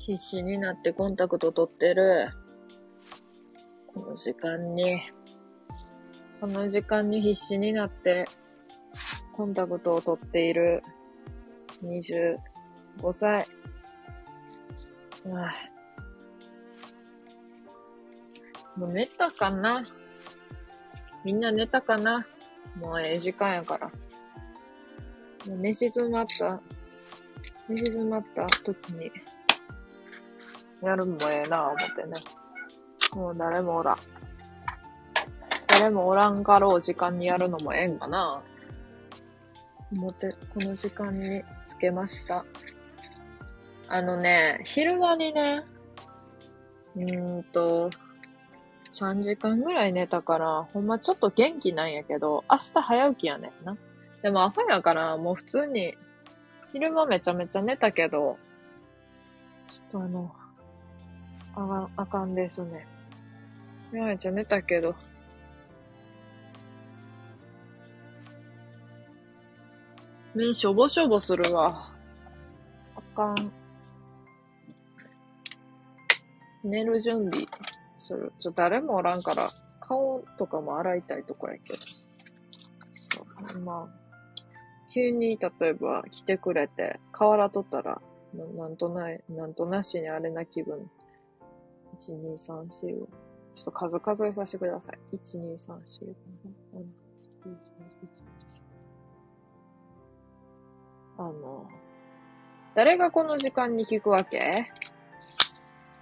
[0.00, 2.30] 必死になってコンタクト取ってる。
[3.86, 4.98] この時間に、
[6.40, 8.26] この時間に必死になって
[9.34, 10.82] コンタクトを取っている。
[11.84, 12.38] 25
[13.12, 13.46] 歳。
[15.26, 15.54] あ。
[18.78, 19.86] もう寝たかな？
[21.24, 22.26] みんな寝たかな？
[22.76, 23.88] もうええ時間やから。
[25.46, 26.58] もう寝静まった、
[27.68, 29.10] 寝静まった時に、
[30.82, 32.20] やるんもええな思ってね。
[33.12, 33.96] もう誰もおらん。
[35.68, 38.42] 誰もおらんかろう時間にやるのもええんかな
[39.92, 42.44] 思って、この時間につけました。
[43.88, 45.64] あのね、昼間にね、
[46.96, 47.90] うーんと、
[48.92, 53.76] 3時間ぐらい寝たから、ほんまちょっと元気なんやけど、明日早起きやねんな。
[54.22, 55.96] でもアホやから、もう普通に、
[56.72, 58.38] 昼間めちゃめちゃ寝たけど、
[59.66, 60.34] ちょっとあの、
[61.54, 62.86] あが、あかんですね。
[63.92, 64.94] めちゃ寝たけど、
[70.34, 71.92] 目しょぼしょぼするわ。
[72.94, 73.52] あかん。
[76.62, 77.46] 寝る準備
[77.96, 78.32] する。
[78.38, 79.50] ちょ、誰もおらんから、
[79.80, 81.78] 顔とかも洗いたいとこやけど。
[83.48, 83.60] そう。
[83.62, 84.00] まあ、
[84.92, 88.00] 急に、例えば来てくれて、顔洗っとったら、
[88.56, 90.88] なんとない、なんとなしにあれな気分。
[91.98, 93.06] 1、2、3、4、5。
[93.52, 94.98] ちょっと数数えさせてください。
[95.16, 96.14] 1、2、3、4、5、
[96.74, 96.86] 7、
[101.18, 101.68] あの、
[102.74, 104.68] 誰がこの時間に聞くわけ？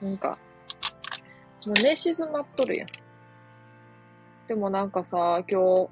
[0.00, 0.38] なんか、
[1.66, 2.88] もう寝静まっとるやん。
[4.46, 5.90] でもなんかさ、今日、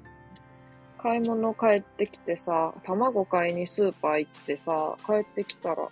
[0.97, 5.89] 買い物帰ってきてさ、卵買いにスーパー行ってさ、帰ってきたら、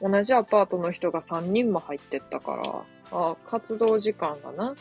[0.00, 4.74] 同じアパートの人が3人も入ってったから、あ、活動時間がな。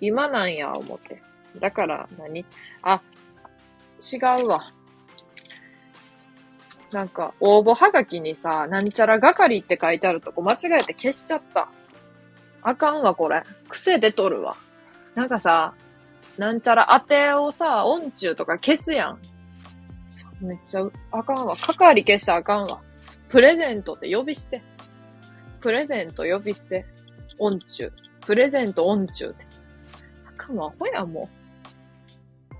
[0.00, 1.22] 今なんや、思って。
[1.58, 2.44] だから何、
[2.82, 3.00] あ、
[4.12, 4.72] 違うわ。
[6.92, 11.68] なんか、応募はがきにさ、なんちゃら係って書いてあるとこ間違えて消しちゃった。
[12.62, 13.42] あかんわ、これ。
[13.68, 14.56] 癖出とるわ。
[15.14, 15.74] なんかさ、
[16.38, 19.18] なんちゃら当てをさ、音中とか消すやん。
[20.40, 21.56] めっちゃ、あかんわ。
[21.56, 22.80] 係消したらあかんわ。
[23.28, 24.62] プレゼントって呼び捨て。
[25.60, 26.86] プレゼント呼び捨て。
[27.38, 27.92] 音中。
[28.20, 29.46] プレゼント音中って。
[30.28, 31.28] あかんわ、ほやも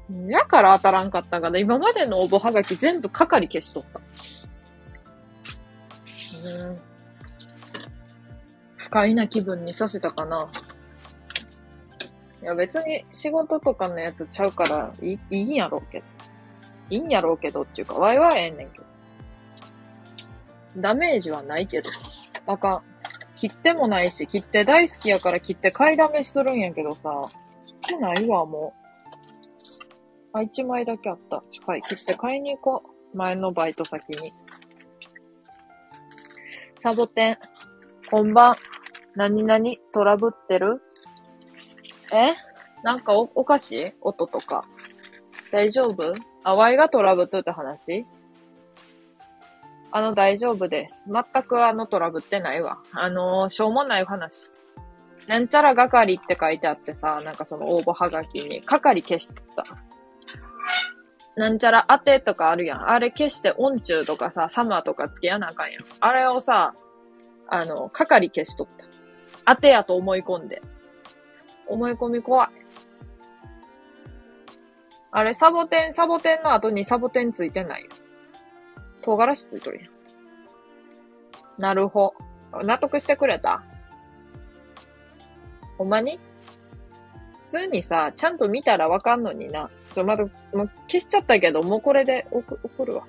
[0.08, 0.30] う。
[0.30, 1.58] やから当たらんかったんかな。
[1.58, 4.00] 今までの応募はがき全部係消しとった。
[6.48, 6.76] うん。
[8.76, 10.48] 不快な気分にさせたかな。
[12.42, 16.04] いや別に仕事とかのやつちゃうからいいいんやろうけど。
[16.90, 18.84] いいんやろうけどっていうか、ワイワイええねんけど。
[20.76, 21.90] ダメージはないけど。
[22.46, 22.82] あかん。
[23.36, 27.10] 切ってもないし、切って大好きやから切って買いだめしとるんやけどさ、
[27.64, 28.74] 切ってないわ、も
[30.32, 30.38] う。
[30.38, 31.42] あ、一枚だけあった。
[31.66, 32.82] はい、切って買いに行こ
[33.14, 33.16] う。
[33.16, 34.32] 前のバイト先に。
[36.80, 37.38] サボテン。
[38.10, 38.56] こんばん。
[39.14, 40.82] なになにトラブってる？
[42.12, 42.34] え？
[42.82, 43.84] なんかお、おかしい？
[44.02, 44.62] 音とか。
[45.50, 46.12] 大丈夫？
[46.44, 48.04] あ、ワイがトラブってって話？
[49.96, 51.06] あの、大丈夫です。
[51.10, 52.82] 全くあのトラブってないわ。
[52.92, 54.50] あの、しょうもない話。
[55.26, 59.64] なんちゃら係って書いてあってさ、なんかその応募はがきに、係消してた。
[61.34, 62.90] なんちゃら当てとかあるやん。
[62.90, 65.82] あれ消して音中とかさ、サマーとか付けやなあかんやん。
[66.00, 66.74] あれをさ、
[67.48, 69.54] あの、係消しとった。
[69.54, 70.60] 当てやと思い込んで。
[71.68, 72.48] 思い込み怖い。
[75.10, 77.88] あれ、サボテン、サボテンの後にサボテンついてないよ。
[79.06, 79.88] 唐辛子ついとるやん。
[81.58, 82.12] なるほ。
[82.64, 83.62] 納得してくれた？
[85.78, 86.18] ほんまに？
[87.44, 89.70] 普通にさ、ちゃんと見たらわかんのにな。
[89.94, 93.04] ちょ、まだ、もう消しちゃったけど、もうこれで送送るわ。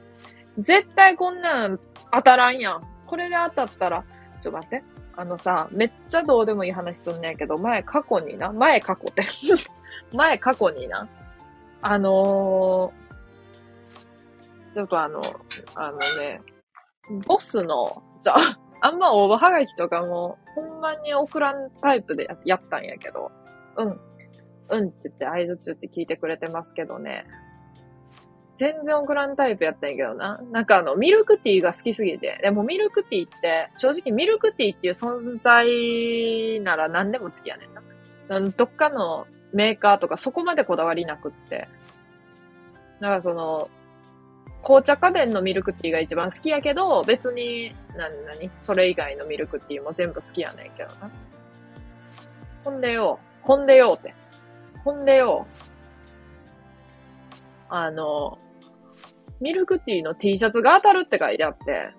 [0.60, 1.80] 絶対こんなん
[2.14, 2.84] 当たらんやん。
[3.08, 4.06] これで当たったら、
[4.40, 4.84] ちょ、待って。
[5.16, 9.26] あのさ、めっちゃどうでもいい話すんねんけど、前過去にな、前過去って
[10.14, 11.08] 前過去にな、
[11.82, 13.07] あのー、
[14.78, 15.20] ちょっとあの、
[15.74, 16.40] あのね、
[17.26, 23.32] ボスの、じゃあ、あんま応募はがきとかも、ほんまに送らんタイプでやったんやけど、
[23.76, 24.00] うん。
[24.70, 27.26] うんって言って合図中って聞いてくれてますけどね。
[28.58, 30.40] 全然送らんタイプやったんやけどな。
[30.52, 32.38] なんかあの、ミルクティーが好きすぎて。
[32.44, 38.52] でもミルクティーって、正直ミルクティーっていう存在なら何でも好きやねんな。
[38.52, 41.68] どっかのメーカーとかそこまでこだわりなくって。
[43.00, 43.72] なんかその、
[44.64, 51.12] 紅茶家電のミルクティーが一番好きやけど、別に、なになにそれ以外のミルクティーも全部好きやねんけどな。
[52.64, 54.14] ほんでよ、ほんでよって。
[54.84, 55.48] ほんでよ、
[57.70, 58.40] あの、
[59.40, 61.92] ミルクティーの T シャツが当たるって書いてあって、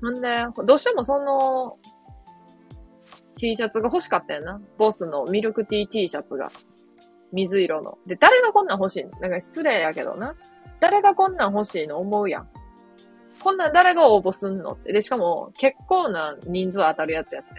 [0.00, 1.76] ほんで、どうしてもその
[3.36, 4.60] T シャツが欲しかったよな。
[4.78, 6.50] ボスのミルクティー T シャツが。
[7.32, 7.96] 水色の。
[8.06, 10.34] で、誰がこんなん欲しいのなんか失礼やけどな。
[10.80, 11.98] 誰がこんなん欲しいの？
[11.98, 12.48] 思うやん。
[13.42, 14.72] こんなん誰が応募すんの？
[14.72, 14.92] って。
[14.92, 17.50] で、しかも結構な人数当たるやつやって。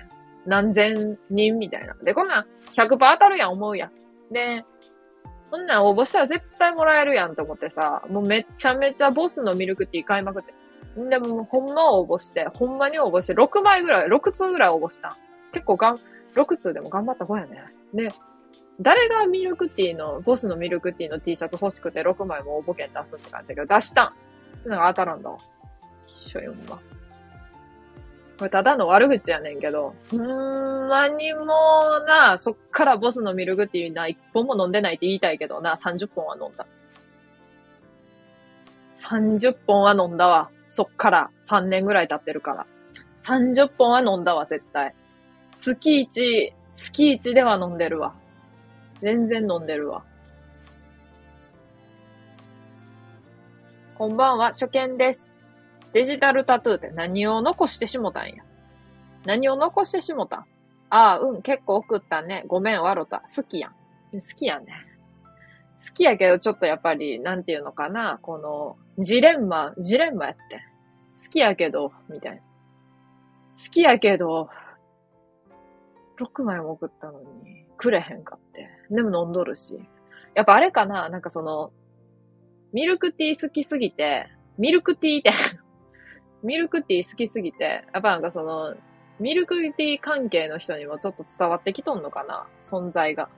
[0.46, 1.94] 何千人みたいな。
[2.04, 2.46] で、こんなん
[2.76, 4.34] 100%当たるやん思うやん。
[4.34, 4.66] で、
[5.52, 10.54] こんなん応募したら絶対もらえるやんと思ってさ、もうめちゃめちゃボスのミルクティー買いまくって。
[11.00, 15.16] んで、もほんま応募して、ほんまに応募して、6枚ぐらい、6通ぐらい応募した。
[15.54, 16.00] 結構がん、
[16.36, 17.64] 6通でも頑張った方やね。
[17.94, 18.12] で、
[18.80, 24.14] 誰がミルクティーの、ボスのミルクティーの T シャツ欲しくて6枚も応募券出すって感じだけど、出した？
[24.66, 24.70] ん。
[24.70, 25.38] なんか当たらんだわ。
[26.08, 26.80] 一緒よ、んま。
[28.38, 31.46] これただの悪口やねんけど、うーん、何も
[32.08, 36.66] な、そっからボスのミルクティーな、一本も飲んでないって言いたいけどな、30本は飲んだ。
[38.96, 40.50] 30本は飲んだわ。
[40.70, 42.66] そっから3年ぐらい経ってるから。
[43.24, 44.96] 30本は飲んだわ、絶対。
[45.60, 48.16] 月1、月1では飲んでるわ。
[49.02, 50.04] 全然飲んでるわ。
[53.96, 55.36] こんばんは、初見です。
[55.94, 58.44] デジタルタトゥーって何を残してしもたんや？
[59.26, 60.46] 何を残してしもたん？
[60.90, 62.44] ああ、うん、結構送ったね。
[62.48, 63.24] ごめん、わろた。
[63.36, 63.72] 好きやん。
[64.14, 64.68] 好きやね。
[65.86, 68.20] 好きやけど、ちょっとやっぱり、なんていうのかな。
[68.22, 70.62] この、ジレンマ、ジレンマやって。
[71.14, 72.38] 好きやけど、みたいな。
[72.40, 72.46] 好
[73.72, 74.50] きやけど、
[76.20, 78.70] 6枚も送ったのに、くれへんかって。
[78.92, 79.80] でも飲んどるし。
[80.36, 81.72] やっぱあれかななんかその、
[82.74, 84.28] ミルクティー好きすぎて、
[84.60, 85.32] ミルクティーって
[86.44, 88.76] ミルクティー好きすぎて、やっぱなんかその、
[89.20, 93.30] ミルクティー関係の人にもちょっと伝わってきとんのかな存在が。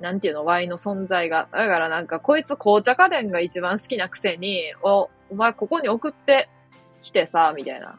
[0.00, 1.48] なんていうの、ワイの存在が。
[1.52, 6.48] だからなんか、こいつ紅茶家電が一番好きなくせに、お、お前ここに送って
[7.02, 7.98] きてさ、みたいな。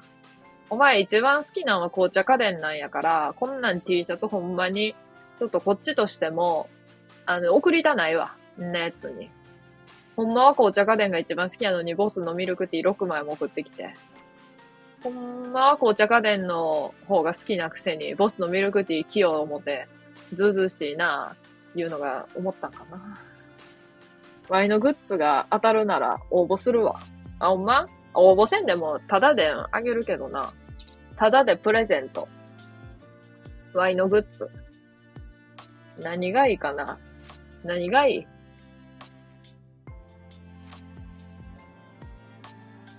[0.72, 4.96] お前一番好きなのは紅茶家電なんやから、こんなん T シャツほんまに、
[5.40, 6.70] ちょっとこっちとしても、
[7.26, 8.36] あの、送りたないわ。
[8.60, 9.32] んなやつに。
[10.18, 13.96] ほんまは紅茶家電が一番好きなのに、ボスのミルクティー6枚も送ってきて。
[15.02, 19.88] ほんまは紅茶家電の方が好きなくせに、ボスのミルクティー器用思って、
[20.34, 21.38] ずうずうしいな、
[21.74, 23.22] いうのが思ったんかな。
[24.50, 27.00] ワイのグッズが当たるなら応募するわ。
[27.40, 27.86] あ、ほんま？
[28.14, 30.52] 応募せんでも、ただであげるけどな。
[31.16, 32.28] ただでプレゼント。
[33.74, 34.50] ワイのグッズ。
[36.02, 36.98] 何がいいかな？
[37.64, 38.28] 何がいい？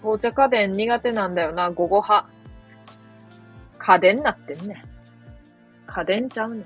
[0.00, 2.28] 紅茶家電苦手なんだよな、午後派。
[3.78, 4.84] 家電なってんね。
[5.86, 6.64] 家電ちゃうね。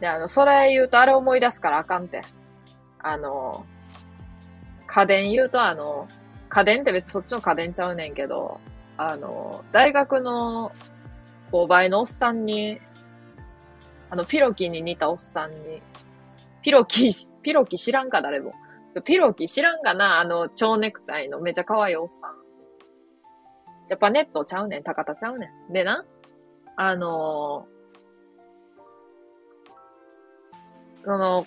[0.00, 2.22] で、あの、それ言うとあれ思い出すからあかんて。
[2.98, 3.64] あの、
[4.86, 6.08] 家電言うとあの、
[6.48, 8.60] 家電って別にそっちの家電ちゃうねんけど、
[8.96, 10.72] あの、大学の
[11.52, 12.80] 購買のおっさんに、
[14.10, 15.82] あの、ピロキに似たおっさんに、
[16.62, 18.52] ピロキ、ピロキ知らんか誰も。
[19.04, 22.34] ピロキ知らんかなあの、蝶ネクタイのめちゃ可愛いおっさん。
[23.86, 25.72] ジャパネットちゃうねん、高田ちゃうねん。
[25.72, 26.04] でな、
[26.76, 31.46] あのー、その、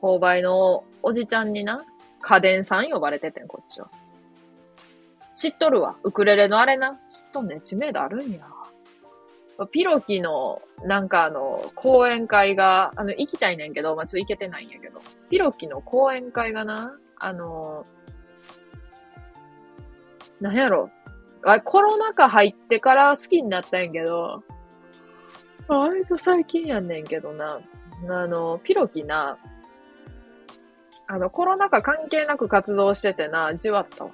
[0.00, 1.84] 購買のおじちゃんにな、
[2.20, 3.90] 家電さん呼ばれててん、こっちは。
[5.34, 5.96] 知っとるわ。
[6.04, 6.98] ウクレレのあれな。
[7.08, 7.60] 知っとんねん。
[7.60, 8.46] 知名度あるんや。
[9.70, 17.86] ピロキの、なんかあの、講演会が、あの、行きたいねんけど、まあ、ちょっと行けてないんやけど、ピロキの講演会がな、あの、
[20.40, 20.90] なんやろ。
[21.46, 24.42] あコロナ禍入ってから好きになったんやけど、
[25.68, 27.60] あれと最近やんねんけどな、
[28.08, 29.38] あの、ピロキな、
[31.06, 34.10] あの、コロナ禍関係なく活動しててな、じわったわ。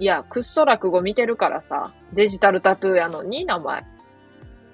[0.00, 3.84] いや、くっそ落語見てるからさ、デジタルタトゥーやのに、名前。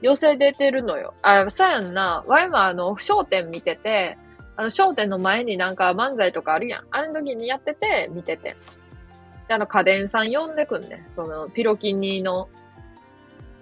[0.03, 1.15] 寄せ出てるのよ。
[1.23, 2.25] あ、そうやんな。
[2.27, 4.19] ワイもあの、商店見てて、
[4.57, 6.87] あの、商店の前になんか漫才とかあるやん。
[6.91, 8.55] あの時にやってて、見てて。
[9.49, 11.09] で、あの、家電さん呼んでくんね。
[11.13, 12.49] その、ピロキニの、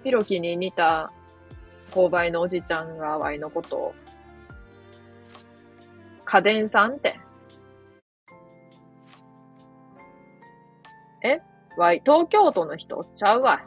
[0.03, 1.11] ピロキに似た
[1.91, 3.95] 購買のおじちゃんがワイのことを、
[6.25, 7.17] 家電さんって。
[11.23, 11.39] え？
[11.77, 13.03] わい、東京都の人？
[13.15, 13.61] ちゃうわ。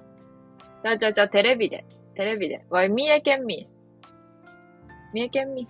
[0.83, 1.85] じゃじゃじゃ、テレビで。
[2.15, 2.65] テレビで。
[2.71, 3.67] わい、三重県民。
[5.13, 5.69] 三重県民。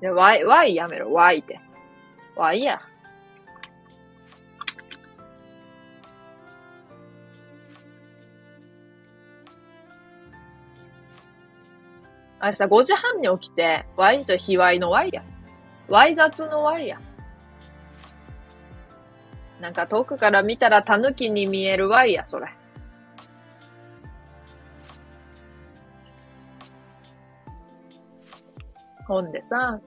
[0.00, 1.60] で、Y、Y やめろ、Y って。
[2.36, 2.80] Y や。
[12.40, 15.22] 明日5時半に起きて、Y じゃ卑猥の Y や。
[15.88, 17.00] Y 雑の Y や。
[19.60, 22.48] なんか遠くから見たら狸に見える Y や、それ。
[29.06, 29.80] ほんでさ、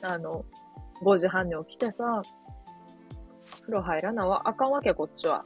[0.00, 0.44] あの、
[1.02, 2.22] 5時半に起きてさ、
[3.62, 5.44] 風呂入らなはあかんわけ、こっちは。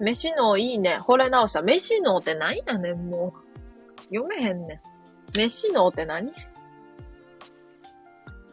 [0.00, 0.98] 飯のいいね。
[1.02, 1.62] 惚れ直した。
[1.62, 4.14] 飯のって何やねん、もう。
[4.14, 4.97] 読めへんねん。
[5.34, 6.32] 飯のって何？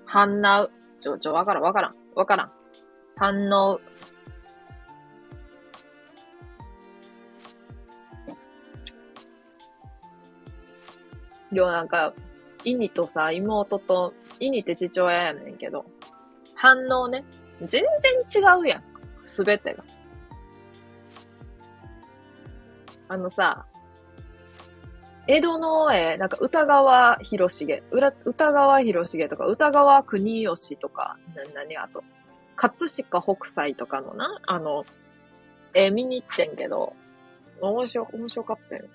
[0.05, 0.69] 反応。
[0.99, 2.51] ちょ、ちょ、わからん、わからん、わからん。
[3.15, 3.79] 反応。
[11.51, 12.13] でもなんか、
[12.63, 15.85] イニとさ、妹と、イニって父親やねんけど、
[16.55, 17.23] 反応ね、
[17.61, 18.83] 全然違うやん。
[19.25, 19.83] すべてが。
[23.07, 23.65] あのさ、
[25.27, 27.83] 江戸の絵、なんか歌川広重、
[28.25, 32.03] 歌川広重とか、歌川国吉とか、な、なにあと、
[32.55, 34.85] 葛飾北斎とかのな、あの、
[35.73, 36.93] 絵見に行ってんけど、
[37.59, 38.85] 面白、面白かったよ。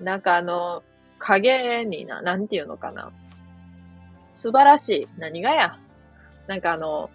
[0.00, 0.82] なんかあの、
[1.18, 3.10] 影にな、なんていうのかな。
[4.34, 5.08] 素晴らしい。
[5.18, 5.78] 何がや？
[6.46, 7.10] なんかあの、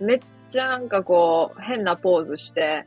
[0.00, 2.86] めっちゃなんかこう、変なポーズして、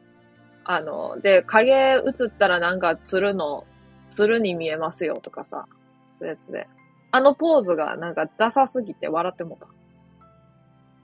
[0.71, 1.97] あの、で、影映
[2.27, 3.65] ったらなんか鶴の、
[4.11, 5.65] 鶴に見えますよとかさ、
[6.11, 6.67] そういうやつで。
[7.09, 9.67] あのポーズがなんかダサすぎて笑ってもた。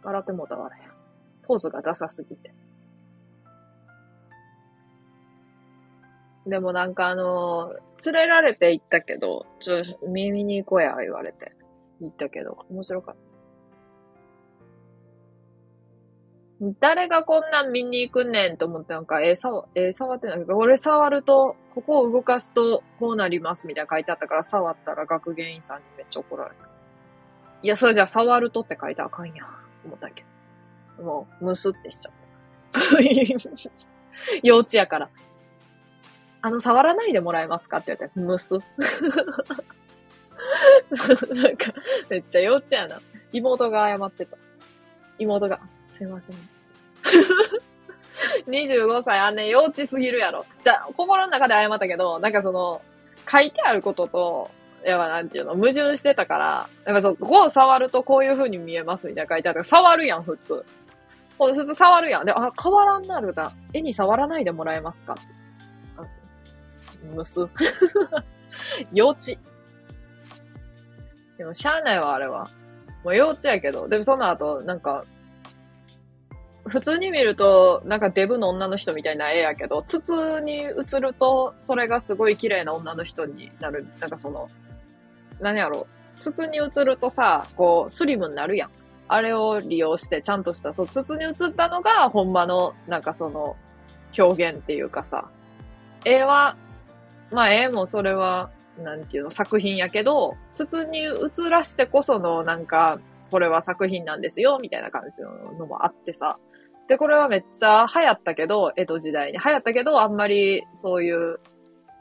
[0.04, 0.92] 笑ってもた笑や。
[1.48, 2.54] ポーズがダサすぎて。
[6.46, 7.74] でもなんかあの、
[8.06, 11.54] 連れられて行ったけど、ちょ、耳に行こうや、言われて。
[12.02, 13.35] 行ったけど、面白かった。
[16.80, 26.76] 誰がこんなん見に行くねんと思ってなんか、えー、触、えー、触ってないけど、俺触ると、ここを動かすとこうなりますみたいな書いてあったから、触ったら学芸員さんにめっちゃ怒られた。
[27.62, 29.48] いや、それじゃ触るとって書いてあかんやん。
[29.86, 30.24] 思ったけ
[30.98, 31.04] ど。
[31.04, 32.14] もう、むすってしちゃっ
[32.72, 32.80] た。
[34.44, 35.10] 幼稚やから。
[36.42, 38.54] あの、触らないでもらえますかって言われて、むす。
[41.34, 41.74] なんか、
[42.10, 43.02] めっちゃ幼稚やな。
[43.32, 44.38] 妹が謝ってた。
[45.18, 45.60] 妹が、
[45.96, 46.36] すいません。
[48.48, 50.46] 25歳、あんね、幼稚すぎるやろ。
[50.62, 52.82] じゃ、心の中で謝ったけど、なんかその、
[53.32, 54.52] 書いてあることと、
[54.84, 60.66] やば、なんていうの、矛盾してたから、なんかそう、ここを触るとこういう風に見えますみたいな書いてあるから、触るやん、普通。
[61.40, 62.26] 普通触るやん。
[62.26, 63.52] で、あ、変わらんなるだ。
[63.74, 65.16] 絵に触らないでもらえますか？
[67.14, 67.42] むす。
[68.94, 69.34] 幼稚。
[71.38, 72.48] でも、しゃあないわ、あれは。
[73.04, 73.88] もう幼稚やけど。
[73.88, 75.04] でも、その後、なんか、
[76.68, 83.88] 普通に見ると、なんかデブの女の人みたいな絵やけど、筒に映ると、それがすごい綺麗な女の人になる。
[84.00, 84.48] なんかその、
[85.40, 88.72] 何やろう筒に映るとさ、こう、スリムになるやん。
[89.08, 93.56] あれを利用して、ちゃんとした、そう、筒に映ったのが、ほんまの、なんかその、
[94.18, 95.30] 表現っていうかさ、
[96.04, 96.56] 絵は
[97.32, 98.50] まあ、絵もそれは、
[98.82, 103.00] なんていうの、作品やけど、筒に映らしてこその、なんか、
[103.32, 106.38] これは作品なんですよ、みたいな感じののもあってさ。
[106.88, 109.38] で、これはめっちゃ流行ったけど、江戸時代に。
[109.38, 111.40] 流行ったけど、あんまりそういう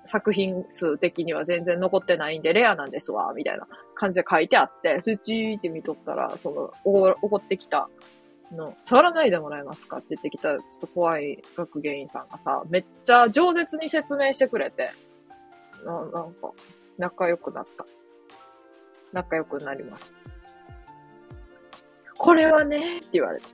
[0.04, 7.88] 作品数的には全然残ってないんで、レアなんですわ、みたいな感じで書いてあって、スイッチーって見とったら、その、怒ってきた
[8.52, 14.90] の、触らないでもらえますかって言ってきた、ちょっと怖い学芸員さんがさ、めっちゃ饒舌に説明してくれて、
[15.84, 16.52] ななんか、
[16.98, 17.86] 仲良くなった。
[19.12, 20.16] 仲良くなります。
[22.16, 23.46] これはね、って言われて。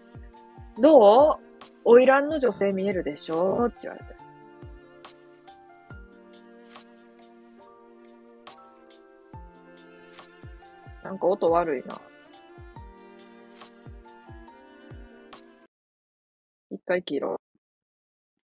[0.80, 1.38] ど
[1.84, 1.94] う？
[1.99, 3.66] 花魁の女性見えるでしょ？
[3.66, 4.14] って言われて。
[11.04, 12.00] なんか音悪いな。
[16.70, 17.40] 一回切ろ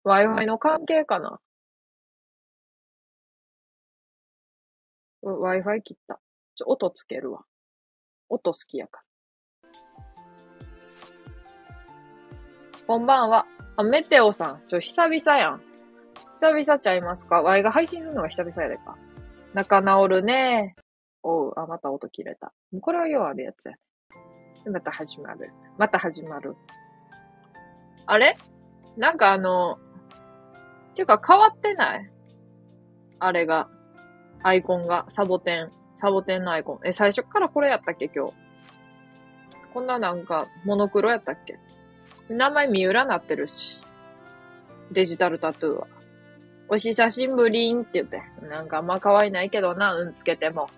[0.04, 0.09] う。
[0.09, 1.38] Wi-Fi の関係かな
[5.23, 6.21] ？Wi-Fi 切った。
[6.54, 7.45] ちょ、音つけるわ。
[8.28, 9.06] 音好きやから。
[12.87, 13.47] こんばんは。
[13.76, 14.62] あ、メテオさん。
[14.69, 15.61] ちょ、久々やん。
[16.35, 18.97] 久々ちゃいますか ?Y が配信するのが久々やでか。
[19.55, 20.76] 仲直るね
[21.25, 22.52] おう、あ、また音切れた。
[22.81, 23.75] これはようあるやつや。
[24.71, 25.50] また始まる。
[25.76, 26.55] また始まる。
[28.07, 28.37] あれ？
[28.97, 29.81] なんかあの、
[30.95, 32.09] ていうか変わってない？
[33.19, 33.69] あれが。
[34.45, 35.07] アイコンが。
[35.09, 35.71] サボテン。
[35.97, 36.81] サボテンのアイコン。
[36.85, 38.35] え、最初からこれやったっけ今日？
[39.75, 41.59] こんななんか、モノクロやったっけ？
[42.28, 43.80] 名前三浦なってるし。
[44.90, 45.87] デジタルタトゥーは。
[46.68, 48.23] お久しぶりんって言って。
[48.49, 50.68] なんかあんま可愛いないけどな、うんつけても。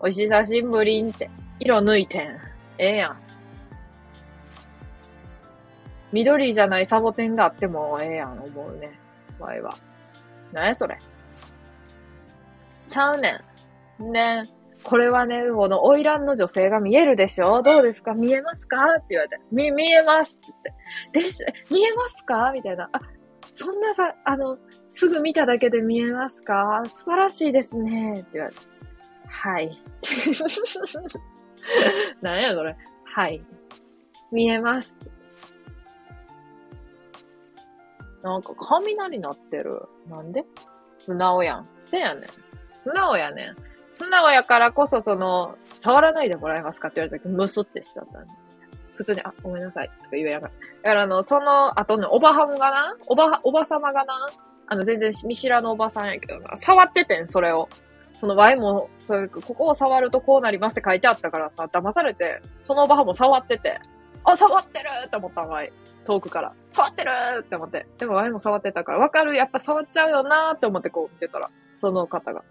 [0.00, 1.30] お久しぶりんって。
[1.58, 2.38] 色抜いてん。
[2.78, 3.16] ええやん。
[6.12, 8.98] 緑じゃないサボテンがあってもええやん、思うね。
[9.38, 9.76] わいは。
[10.52, 10.98] なやそれ。
[12.88, 13.40] ちゃうね
[13.98, 14.12] ん。
[14.12, 14.44] ね
[14.82, 17.62] これはね、この花魁の女性が見えるでしょ？
[17.62, 18.14] どうですか？
[18.14, 18.94] 見えますか？
[18.96, 19.38] って言われて。
[19.52, 20.54] 見、見えますって
[21.12, 21.28] 言って。
[21.28, 22.50] でし、見えますか？
[22.52, 22.88] みたいな。
[22.92, 23.00] あ、
[23.52, 24.58] そんなさ、あの、
[24.88, 26.82] すぐ見ただけで見えますか？
[26.88, 28.18] 素晴らしいですね。
[28.20, 28.60] って言われて。
[29.28, 29.82] はい。
[32.22, 32.76] なんやそれ？
[33.04, 33.44] はい。
[34.32, 34.96] 見えます。
[38.22, 39.82] なんか雷鳴ってる。
[40.08, 40.44] なんで？
[40.96, 41.68] 素直やん。
[41.80, 42.24] せやねん。
[42.70, 43.56] 素直やねん。
[43.90, 48.20] 素直やからこそ、その、触らないでもらえますかって言われた時、ムスってしちゃった
[48.96, 50.54] 普通に、あ、ごめんなさい、とか言えやがる。
[50.82, 54.28] だからあの、その後のおばはんがな、おば、おばさまがな、
[54.66, 57.68] あの、全然見知らぬおばさんやけどな、触っててん、それを。
[58.16, 63.80] その Y も、それ、ここを触るとこうなりますって書いてあったからさ、騙されて、そのおばはんも触ってて、
[64.24, 65.72] あ、触ってるって思ったわい。
[66.04, 66.52] 遠くから。
[66.70, 67.86] 触ってるって思って。
[67.98, 72.42] でも Y も触ってたから、わかるやっぱ触っちゃうよなーって思ってこう見てたら、その方が。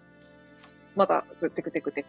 [0.96, 1.24] また、
[1.54, 2.08] テクテクテク。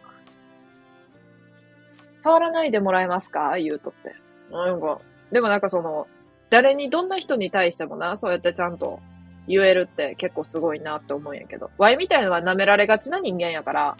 [2.20, 3.56] 触らないでもらえますか？
[3.58, 4.14] 言うとって。
[4.50, 6.06] なんか、でもなんかその、
[6.50, 9.00] 誰にどんな人に対してもな、そうやってちゃんと
[9.48, 11.70] 言えるって結構すごいなって思うんやけど。
[11.78, 13.96] ワイみたいのは舐められがちな人間やから、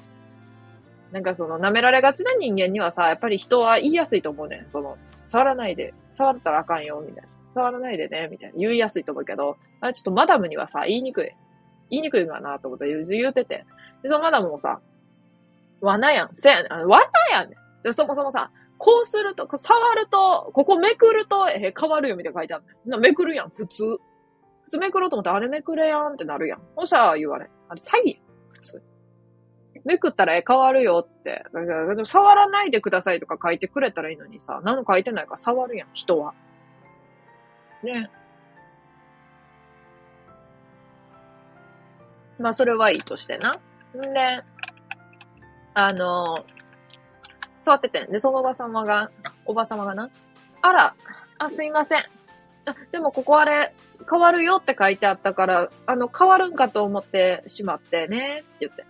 [1.11, 4.71] なんかその舐められがちな人間にはさ、やっぱり人は言いやすいと思うねん。
[4.71, 7.29] その、触らないで、触ったらあかんよ、みたいな。
[7.55, 8.59] 触らないでね、みたいな。
[8.59, 11.33] 言いやすいと思うけど、あちょっとマダムにはさ、言いにくい。
[11.91, 13.65] 言いにくいかなと思って言うてて。
[14.03, 14.81] で、そのマダムもさ、
[15.81, 16.31] 罠やん。
[16.35, 16.89] せやねん。
[16.89, 17.83] 罠やねん。
[17.83, 22.73] で、そもそもさ、こうすると、触ると、ここめくると、え、変わるよみたいな書いてあるね。
[22.87, 23.85] な、めくるやん、普通。
[24.65, 26.61] 普通めくろうと思って、あれめくれやんってなるやん。
[26.77, 27.49] そしたら言われ。
[27.69, 28.83] あれ詐欺やん、普通。
[29.85, 31.45] めくったらえ、変わるよって。
[31.53, 36.35] だから、触らないでくださいとか書いてくれたらいいのにさ、何も書いてないから触るやん、人は。
[37.83, 38.11] ね。
[42.39, 43.61] まあ、それはいいとしてな。
[43.99, 44.43] んで、
[45.75, 46.45] あの、
[47.61, 48.11] 座っててん。
[48.11, 49.11] で、そのおばさまが、
[49.47, 50.11] おばさまがな、
[50.61, 50.95] あら、
[51.39, 52.01] あ、すいません。
[52.01, 52.05] あ、
[52.91, 53.75] でもここあれ、
[54.11, 58.85] 変わるよって書いてあったから、あの、変わるんかと思ってしまってね、って言って。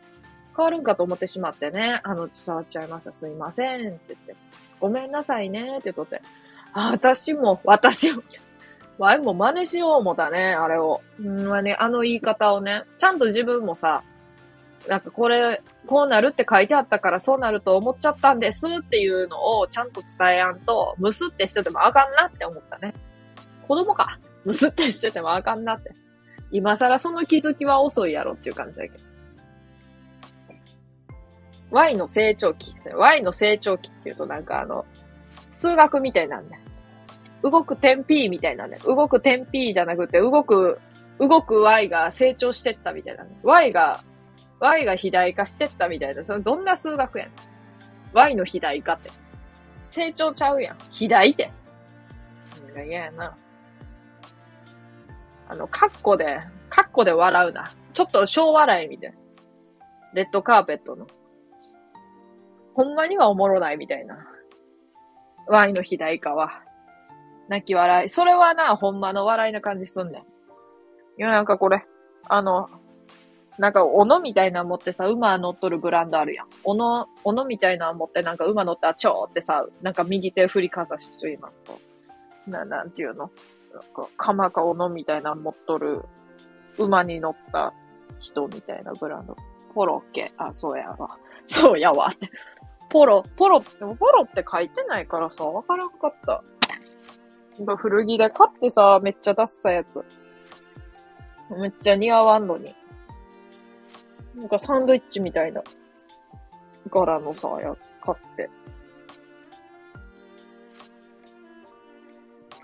[0.55, 3.13] 変わるんかと思ってしまってね、あの、触っちゃいました。
[3.13, 4.37] すいません、って言って。
[4.81, 6.21] ごめんなさいね、って言っとって。
[6.75, 8.23] あ、私も、私も、
[8.99, 11.01] 前も真似しよう思ったね、あれを。
[11.19, 14.03] うんまあね、あの言い方をね、ちゃんと自分もさ、
[14.89, 22.95] なんかこれ、こうなるって書いてあったからそうなると思っちゃったんですっていうのをちゃんと伝えやんと、むすってしててもあかんなって思ったね。
[23.67, 24.19] 子供か。
[24.45, 25.93] むすってしててもあかんなって。
[26.51, 29.05] 今更その気づきは遅いやろっていう感じだけど。
[31.71, 32.75] Y の成長期。
[32.95, 34.85] Y の成長期っていうとなんかあの、
[35.51, 36.63] 数学みたいなんだよ。
[37.43, 38.83] 動く点 P みたいなんだよ。
[38.85, 40.79] 動く点 P じゃなくて、動く、
[41.19, 44.01] 動く Y が成長してったみたいな、Y が
[44.63, 47.31] y が肥大化してったみたいな、そのどんな数学やん。
[48.13, 49.11] y の肥大化って。
[49.89, 50.79] 成長ちゃうやん。
[50.79, 51.51] 肥大って。
[52.67, 53.37] なんか嫌やな。
[55.49, 56.39] あの、カッコで、
[56.71, 57.73] カッコで笑うな。
[57.93, 59.17] ちょっと小笑いみたいな。
[60.15, 61.09] レッドカーペットの。
[62.75, 64.17] ほんまにはおもろないみたいな。
[65.49, 66.63] y の肥大化は。
[67.49, 68.09] 泣き笑い。
[68.09, 70.23] それはな、ほんまの笑いな感じすんねん。
[70.23, 70.25] い
[71.17, 71.85] や、なんかこれ、
[72.29, 72.69] あの、
[73.59, 76.47] なんか、斧みたいな持ってさ、馬乗っとるブランドあるやん。
[76.65, 81.79] 斧、斧みたいな持ってなんか馬乗ったらちょーってさ、なんか右手振りかざしと今と、
[82.47, 83.31] な、なんていうの？
[83.75, 86.03] なんか、鎌か斧みたいな持っとる
[86.79, 87.73] 馬に乗った
[88.19, 89.37] 人みたいなブランド。
[89.75, 90.33] ポロッケ。
[90.37, 91.19] あ、そうやわ。
[91.47, 92.13] そうやわ。
[92.91, 96.43] ポロ、ポロ、でもポロって書いてないからさ、わからんかった。
[97.77, 100.03] 古着で買ってさ、めっちゃ出したやつ。
[101.51, 102.75] めっちゃ似合わんのに。
[104.37, 105.63] なんかサンドイッチみたいな
[106.91, 108.51] 柄のさ、やつ買って。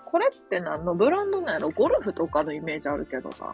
[0.05, 0.95] これって何の？
[0.95, 1.69] ブランドなんやろ？
[1.69, 3.53] ゴルフとかのイメージあるけどな。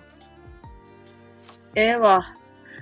[1.76, 2.34] ええー、わ。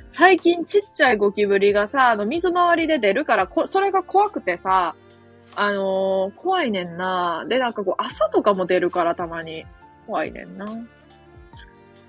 [0.08, 4.96] 最近ちっちゃいゴキブリがさ、あの水回りで出るから、こ、それが怖くてさ、
[5.56, 7.46] あのー、怖いねんな。
[7.50, 9.66] で、なんかこう、朝とかも出るからたまに。
[10.06, 10.68] 怖いねんな。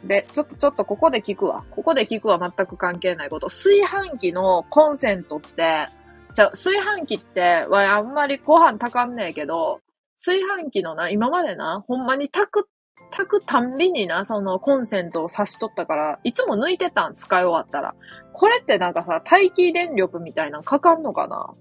[0.07, 1.64] で、ちょっとちょっとここで聞くわ。
[1.71, 2.38] ここで聞くわ。
[2.38, 3.47] 全く関係ないこと。
[3.47, 5.88] 炊飯器のコンセントって、
[6.35, 9.81] じゃ、炊飯器って、わ、あんまりご飯炊かんねえけど、
[10.17, 12.69] 炊飯器のな、今までな、ほんまに炊く、
[13.11, 17.95] 炊くたんびにな、そのコンセントを差し取ったから、いつも抜いてたん、使い終わったら。
[18.33, 21.53] これってなんかさ、待機電力みたいなのかかんのかな？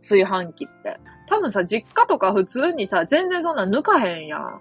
[0.00, 0.98] 炊飯器って。
[1.28, 4.60] 多分さ、実家とか普通にさ、全然そんな抜かへんやん。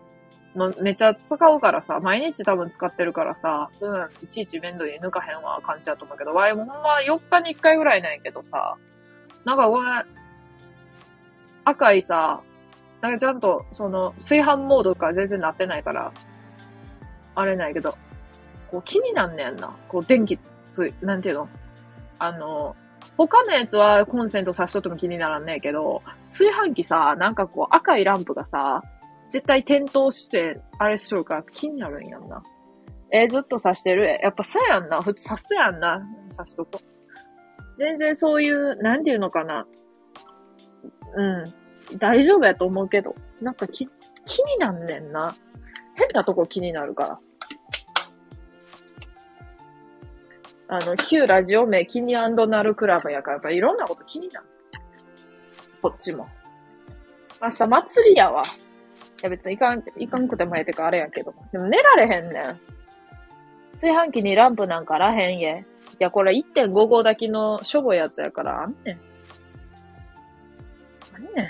[0.56, 8.76] もうめっちゃ使うからさ、毎日多分使ってるからさ、うん、いちいち面倒に抜かへんわ感じだと思うけど、わいほんま4日に1回ぐらいなんやけどさ、
[9.46, 9.88] なんかこれ、
[11.66, 12.42] 赤いさ、
[13.02, 16.12] なんかちゃんと、その、炊飯モードとか全然なってないから、
[17.36, 17.98] あれないけど、
[18.70, 19.76] こう気になんねんな。
[19.88, 20.39] こう電気
[20.72, 21.50] つい、なんていうの？
[22.20, 22.76] あの、
[23.18, 28.84] 他のやつはコンセント差しとっても気にならんねえけど、炊飯器さ、なんかこう赤いランプがさ、
[29.34, 32.43] 絶対点灯して、あれしとるから気になるんやんな。
[33.12, 34.06] えー、ずっと刺してる？
[34.22, 35.02] やっぱそうやんな。
[35.02, 36.04] 普通刺すやんな。
[36.30, 36.80] 刺しとこ。
[37.80, 39.65] 全然そういう、なんていうのかな。
[41.15, 41.98] うん。
[41.98, 43.15] 大丈夫やと思うけど。
[43.41, 43.88] なんか気、
[44.28, 45.36] 気になんねんな。
[45.96, 47.19] 変なとこ気になるか
[50.67, 50.78] ら。
[50.78, 52.30] あの、旧ラジオ名、キニナ
[52.62, 54.48] ルクラブやから、やっぱいろんなこと気になる。
[55.82, 56.28] こっちも。
[57.41, 58.43] 明日祭りやわ。
[59.24, 61.34] いや別に行かん、行かんくてもええてかあれやけど。
[61.54, 62.60] でも寝られへんねん。
[63.72, 65.60] 炊飯器にランプなんかあらへん ye。
[65.60, 65.64] い
[65.98, 69.00] や、これ1.5号炊きのしょぼいやつやからあんねん。
[71.16, 71.48] あんねん。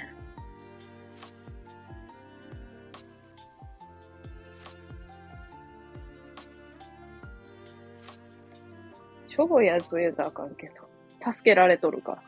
[9.28, 11.32] しょぼいやつ言うたらあかんけど。
[11.32, 12.22] 助けられとるから。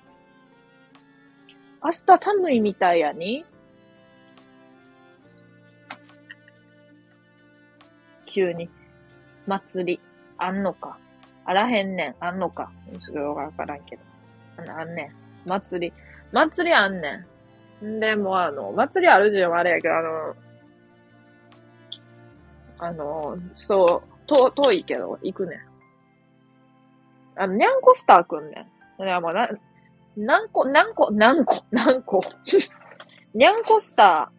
[1.83, 3.45] 明日寒いみたいやに
[8.35, 8.69] 急に。
[9.47, 9.99] 祭り。
[10.37, 10.97] あんのか？
[11.45, 12.15] あらへんねん。
[12.19, 12.69] あんのか？
[12.99, 14.01] それはわからんけど。
[14.77, 15.03] あんね
[15.45, 15.47] ん。
[15.47, 15.93] 祭り。
[16.33, 17.25] 祭りあんね
[17.81, 17.85] ん。
[17.85, 20.35] んで、もあの、祭りあるじゃんあれやけど、あの、
[22.79, 25.59] あの、そう、遠、遠いけど、行くねん。
[27.37, 28.67] あの、にゃんこスターくんね
[28.99, 29.03] ん。
[29.03, 29.47] いや、もうな、
[30.17, 32.21] 何個、何個、何個、何個？
[33.33, 34.29] にゃんこスタ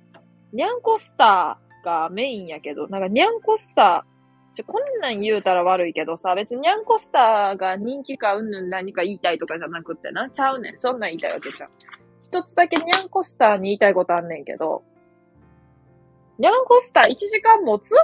[0.52, 10.80] ー、にゃんこスターがメインやけど、なんかにゃんこスター、ちょ、こんなん言うたら悪いけどさ、別ににゃんこスターが人気かうんぬん何か言いたいとかじゃなくってな、ちゃうねん。
[10.80, 11.70] そんなん言いたいわけちゃう。
[12.22, 14.82] 一つだけにゃんこスターに言いたいことあんねんけど、
[16.38, 17.94] にゃんこスター1時間持つ？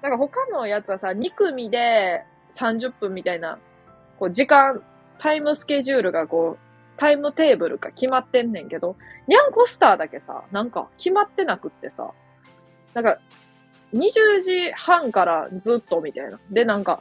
[0.00, 2.22] なんか他のやつはさ、2組で
[2.54, 3.58] 30分みたいな、
[4.18, 4.82] こう時間、
[5.18, 12.10] タイムスケジュールがこう、タイムテーブルが決まってんねんけど、ニャンコスターだけさ、なんか決まってなくってさ、
[12.94, 13.18] なんか、
[13.92, 16.38] 20時半からずっとみたいな。
[16.50, 17.00] で、なんか、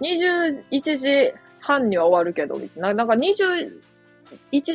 [0.00, 2.94] 21時半には終わるけど、みたいな。
[2.94, 3.70] なんか21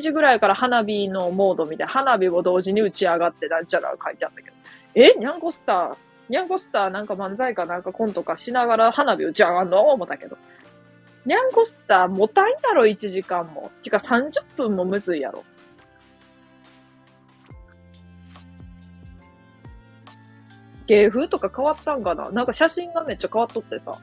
[0.01, 1.93] 時ぐらいから花火のモードみたいな。
[1.93, 4.55] 花火を同時に打ち上がってなんちゃら書いてあったけど。
[4.95, 5.13] え？
[5.17, 5.97] ニャンコスター
[6.29, 9.81] ニャンコスターなんか漫才かなんかコントかしながら花火打ち上がんの？
[9.91, 10.37] 思ったけど。
[11.27, 13.69] ニャンコスターもたんやろ、1時間も。
[13.83, 15.43] てか30分もむずいやろ。
[20.85, 22.31] 芸風とか変わったんかな？
[22.31, 23.95] なんか写真がめっちゃ変わっとってさ。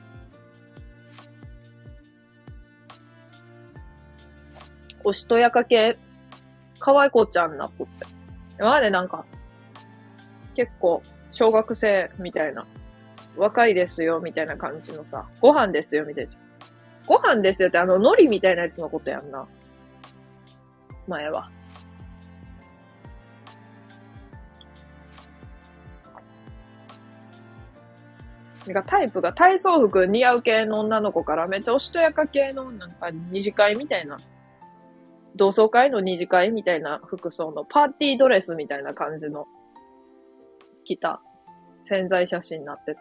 [5.03, 5.97] おしとやか系、
[6.79, 8.05] 可愛い子ちゃんなっとって。
[8.59, 9.25] 今までなんか、
[10.55, 12.67] 結構、小学生みたいな、
[13.39, 16.44] 若いですよみたいな感じのさ、ご飯ですよみたいな。
[17.07, 19.47] ご飯ですよってあの、海苔みたいなやつのことやんな。
[21.07, 21.51] 前は。
[28.67, 34.19] なんかタイプが体操服似合う系の女の子からめっちゃおしとやか系のなんか二次会みたいな、
[35.37, 39.47] 同窓会の二次会みたいな服装のパーティードレスみたいな感じの
[40.85, 41.21] 着た
[41.87, 43.01] 潜在写真になってて。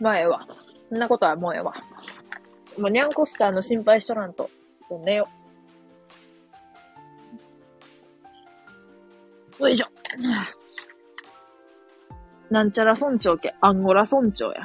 [0.00, 0.46] まあ、ええわ。
[0.88, 1.74] そんなことはもうええわ。
[2.78, 4.50] もう、ニャンコスターの心配しとらんと。
[4.82, 5.28] そう、寝よ。
[9.58, 9.86] よいしょ。
[12.50, 14.64] なんちゃら村長家、アンゴラ村長や。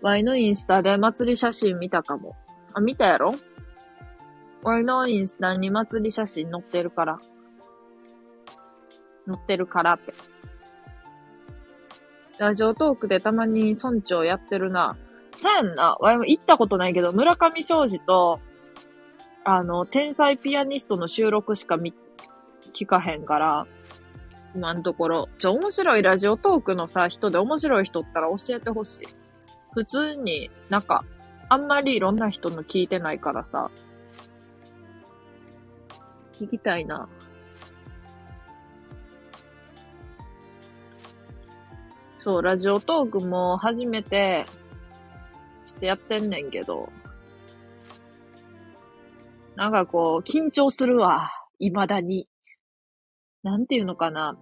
[0.00, 2.34] ワイのインスタで祭り写真見たかも。
[2.72, 3.36] あ、見たやろ？
[4.64, 7.20] 俺のインスタに祭り写真載ってるから。
[9.26, 10.12] 載ってるからって。
[12.42, 14.96] ラジオトークでたまに村長やってるな。
[15.30, 15.96] さやんな。
[16.00, 18.40] わいも行ったことないけど、村上昌司と、
[19.44, 21.94] あの、天才ピアニストの収録しか見、
[22.74, 23.66] 聞かへんから、
[24.56, 25.28] 今のところ。
[25.38, 29.06] じゃ、面白いラジオトークのさ、人で面白い人ったら教えてほしい。
[29.72, 31.04] 普通に、なんか、
[31.48, 33.70] あんまりいろんな人の聞いてないからさ、
[36.34, 37.08] 聞きたいな。
[42.24, 44.46] そう、ラジオトークも初めて、
[45.64, 46.88] ちょっとやってんねんけど、
[49.56, 51.32] なんかこう、緊張するわ。
[51.58, 52.28] 未だに。
[53.42, 54.38] なんていうのかな。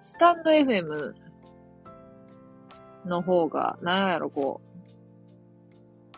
[0.00, 1.12] スタンド FM
[3.06, 4.60] の方が、なんやろ、こ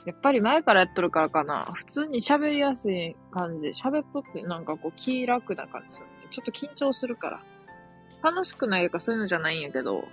[0.07, 0.09] う。
[0.09, 1.71] やっぱり前からやっとるからかな。
[1.75, 3.69] 普通に喋りやすい感じ。
[3.69, 5.99] 喋っとってなんかこう気楽な感じ。
[5.99, 7.43] ちょっと緊張するから。
[8.27, 10.09] 楽しくないかそういうのじゃないんやけど、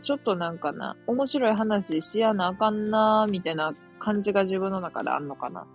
[0.00, 5.66] ちょっとなんかな、面白い話しやなあかんなーみたいな感じが自分の中であんのかな。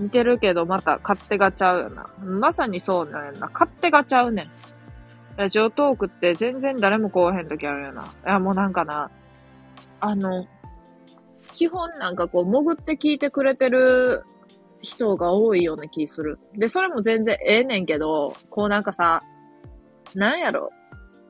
[0.00, 2.06] 似てるけど、また勝手がちゃうよな。
[2.24, 3.48] まさにそうなんやな。
[3.52, 4.50] 勝手がちゃうねん。
[5.36, 8.02] ラジオトークって全然誰も来おへん時あるよな。
[8.02, 9.12] いや、もうなんかな、
[10.00, 10.48] あの、
[11.52, 14.24] 基本なんかこう、潜って聞いてくれてる
[14.82, 16.38] 人が多いような気する。
[16.54, 19.20] で、それも全然ええねんけど、こうなんかさ、
[20.14, 20.70] なんやろ。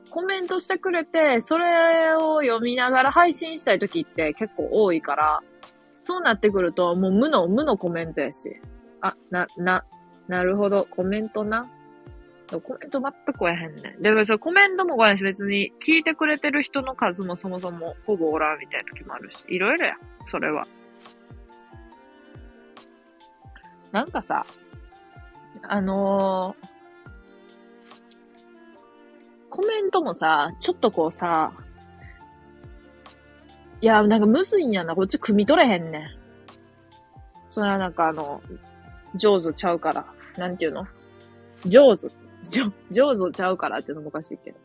[0.09, 5.39] コメントしてくれて、それを読みながら配信したい時って結構多いから、
[6.01, 8.59] そうなってくると、もう無の、無のコメントやし。
[9.01, 9.85] あ、な、な、
[10.27, 11.65] なるほど、コメントな。
[12.51, 14.01] コメント全く来えへんねん。
[14.01, 20.65] でも、そコメントも来へんし、別に聞いてくれてる人の数もそもそもほぼおらんみたいな時もあるし、いろいろや、それは。
[23.93, 24.45] なんかさ、
[25.61, 26.67] あのー、
[29.49, 31.53] コメントもさ、ちょっとこうさ、
[33.81, 34.95] いや、なんかむずいんやな。
[34.95, 36.01] こっち汲み取れへんねん。
[37.49, 38.41] それはなんかあの、
[39.13, 40.05] 上手ちゃうから。
[40.37, 40.87] なんていうの？
[41.67, 42.07] 上手。
[42.89, 44.57] 上手ちゃうからっていうのもおかしいけど。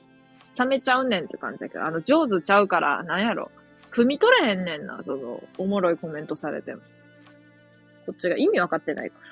[0.58, 3.50] 冷めちゃうねんって感じだけど、あの、上手ちゃうから、なんやろ。
[3.90, 6.80] 汲み取れへんねんな、その、おもろいコメントされても。
[8.08, 9.26] こっちが意味わかってないから。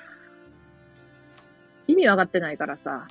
[1.87, 3.07] 意味わかってないからさ。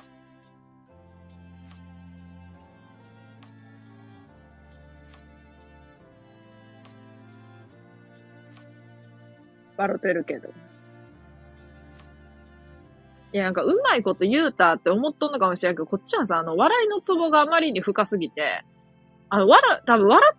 [9.75, 10.53] 笑ってるけど。
[13.33, 18.63] いや、なんか、うまいこと言うたって思っとんのかもしれんけど、こっちはさ、あの、笑いのツボがあまりに深すぎて、
[19.27, 20.37] あの、笑、多分笑っ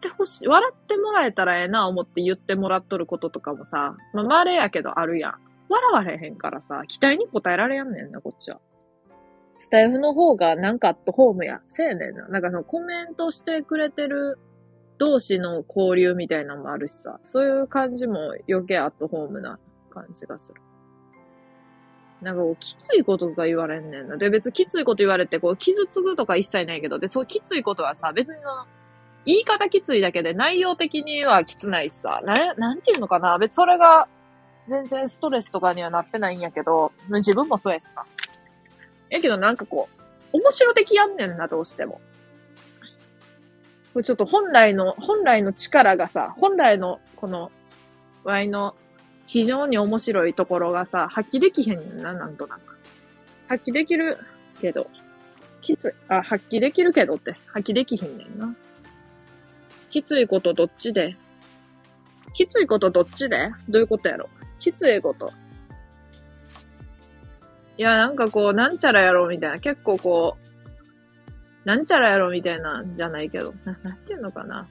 [0.00, 5.34] ってほしい、笑ってもらえたらええな思って言ってもらっとることとかもさ、まあ、稀やけどあるやん。
[5.68, 8.60] 笑われへんからさ、期待に応えられやんねんな、こっちは。
[9.58, 11.60] スタイフの方がなんかアットホームや。
[11.66, 12.26] せやねんな。
[12.28, 14.38] なんかそのコメントしてくれてる
[14.98, 19.58] 同士の交流みたいなのもあるしさ、そういう感じも余計アットホームな
[19.90, 20.60] 感じがする。
[22.22, 24.16] なんかこう、きついこととか言われんねんな。
[24.16, 28.66] で、別にきついこと言われて、こう、傷つくとか一切ないけど、で、そう、きついことはさ、別にの、
[29.26, 34.08] 言い方きついだけで内容的にはきつないしさ、な、なんていうのかな別それが、
[34.68, 38.04] 全然ストレスとかにはなってないんやけど、自分もそうやしさ。
[39.08, 39.88] やけどなんかこ
[40.32, 42.00] う、面白的やんねんな、どうしても。
[43.92, 47.50] これちょっと本来の、本来の力がさ、本来の、この、
[48.22, 48.76] ワイの
[49.26, 52.78] 非常に面白いところがさ、発揮できへんねんな、なんとなく。
[53.48, 54.18] 発揮できる
[54.60, 54.88] けど、
[55.60, 58.54] きつい、あ、発揮できるけどって、発揮できひんねんな。
[59.90, 61.16] きついことどっちで？
[62.34, 63.50] きついことどっちで？
[63.68, 64.28] どういうことやろ？
[64.60, 65.30] きついこと。
[67.76, 69.58] いや、なんかこう、なんちゃらやろみたいな。
[69.58, 70.36] 結構こ
[71.64, 73.54] う、なんちゃらやろみたいなんじゃないけど。
[73.64, 74.68] な、なんていうのかな？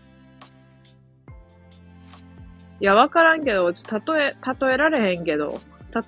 [2.80, 4.36] いや、わからんけど、ちょっと例え、
[4.68, 5.60] 例えられへんけど、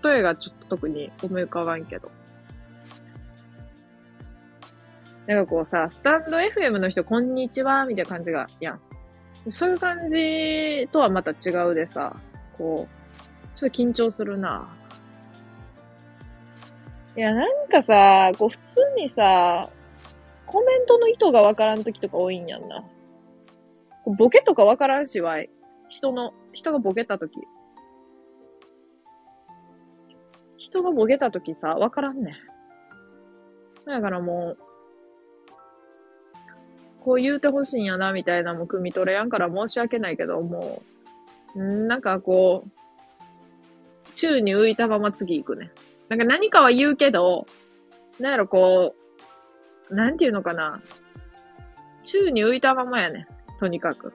[0.03, 2.09] 例えがちょっと特に思い浮かばんけど。
[5.27, 8.79] なんかこうさ、スタンド FM の人、こんにちは、みたいな感じが、いや、
[9.49, 12.15] そういう感じとはまた違うでさ、
[12.57, 14.69] こう、ちょっと緊張するな。
[17.17, 19.67] いや、なんかさ、こう普通にさ、
[20.45, 22.83] コメントの意図がわからんときとか多いんやんな。
[24.05, 25.49] ボケとかわからんしわい。
[25.89, 27.33] 人の、人がボケたとき。
[30.57, 32.31] 人がボケたときさ、わからんね
[33.85, 33.89] ん。
[33.89, 34.70] だからもう、
[37.03, 40.83] こう言うてほしいんやな、みたいなも汲み取れやんから申し訳ないけど、も
[41.55, 42.71] う、んなんかこう、
[44.15, 45.71] 宙に浮いたまま次行くね。
[46.09, 47.47] なんか何かは言うけど、
[48.19, 48.95] なんやろこ
[49.89, 50.81] う、なんていうのかな。
[52.03, 53.27] 宙に浮いたままやね。
[53.59, 54.13] とにかく。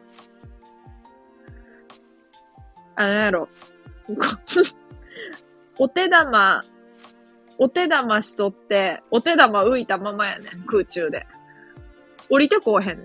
[2.94, 3.48] あのやろ。
[5.78, 6.64] お手玉、
[7.58, 11.26] お手玉しとって、お手玉浮いたままやね、空中で。
[12.30, 13.04] 降りてこうへんね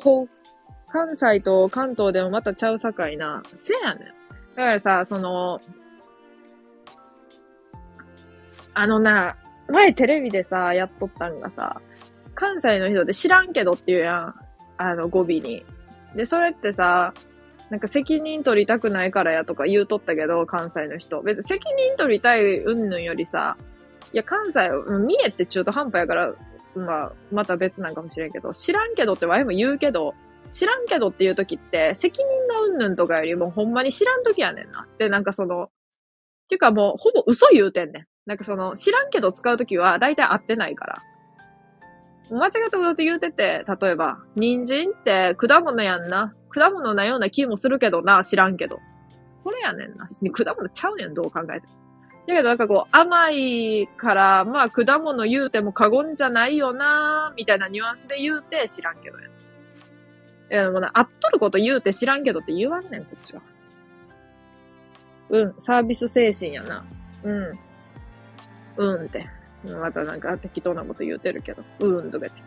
[0.00, 0.28] ほ、
[0.88, 3.42] 関西と関東でもまたちゃうさかいな。
[3.52, 4.08] せやねん。
[4.56, 5.60] だからさ、その、
[8.74, 9.36] あのな、
[9.68, 11.80] 前テレビでさ、やっとったんがさ、
[12.34, 14.34] 関西の人で知らんけどって言うやん。
[14.78, 15.64] あの、語尾に。
[16.14, 17.14] で、それってさ、
[17.70, 21.20] なんか責任取りたくないからやとか言うとったけど、関西の人。
[21.22, 23.56] 別に責任取りたいうんぬんよりさ、
[24.12, 26.34] いや、関西、三重って中途半端やから、
[26.78, 30.14] まあ、また別なんかもしれんけど、知らんけどってわいも言うけど、
[30.52, 34.86] 知らんけどっていう時って、責任のうんぬんとかよりもほんまに知らん時やねんな。
[34.98, 35.68] で、なんかその、っ
[36.48, 38.06] ていうかもう、ほぼ嘘言うてんねん。
[38.26, 41.02] なんかその、知らんけど使う時は、大体合ってないから。
[42.30, 46.34] 間違ったこと言うてて、例えば、人参って果物やんな。
[46.50, 48.78] 果物なような気もするけどな、知らんけど。
[49.44, 50.08] これやねんな。
[50.08, 51.85] 果物ちゃうやん、どう考えても。
[52.26, 59.28] だけどなんかこう、甘いから、まあ果物言うても過言じゃないよな、みたいなニュアンスで言うて知らんけどや。
[60.50, 63.42] いや、もうな、あっとること言うて知らんけどって言わんねん、こっちは。
[65.28, 66.84] うん、サービス精神やな。
[67.24, 67.52] うん。
[68.76, 69.26] うんって。
[69.64, 72.42] またなんか適当なこと言うてるけど、うんとか言って。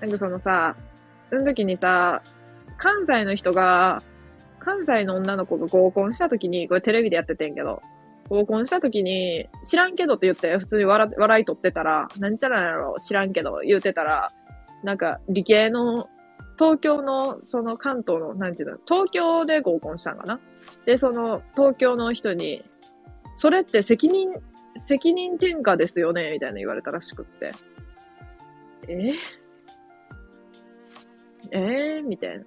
[0.00, 0.76] なんかそのさ、
[1.30, 2.22] その時にさ、
[2.76, 3.98] 関西の人が、
[4.58, 7.82] 関西の女の子が合コンした時に、これテレビでやっててんけど、
[8.28, 14.30] 合コンした時に、知らんけどって言って普通に笑笑い取ってたら、なんちゃらやろ、知らんけど言うてたら、
[14.82, 16.08] なんか理系の、
[16.58, 20.40] 東京の、その関東の、なんていうの、東京で合コンしたんかな？
[20.86, 22.64] で、その東京の人に、
[23.36, 24.32] それって責任
[24.76, 26.30] 責任転嫁ですよね？
[26.32, 27.52] みたいな言われたらしくって。
[28.88, 29.12] え？
[31.50, 32.00] え？
[32.00, 32.44] ー、みたいな。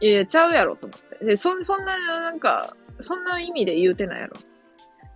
[0.00, 1.24] いや、ちゃうやろと思って。
[1.24, 4.36] で、そ、そんな、なんか、そんな意味で言うてないやろ。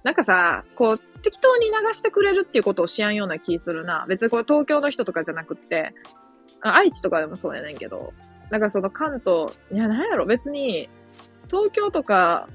[0.03, 4.07] なんかさ、こう、適当に流してくれるっていうことをしやんような気するな。
[4.09, 5.95] 別にこれ東京の人とかじゃなくって、
[6.62, 8.12] 愛知とかでもそうやねんけど、
[8.51, 10.88] なんかその関東、いや、なんやろ、別に、
[11.51, 12.49] 東京とか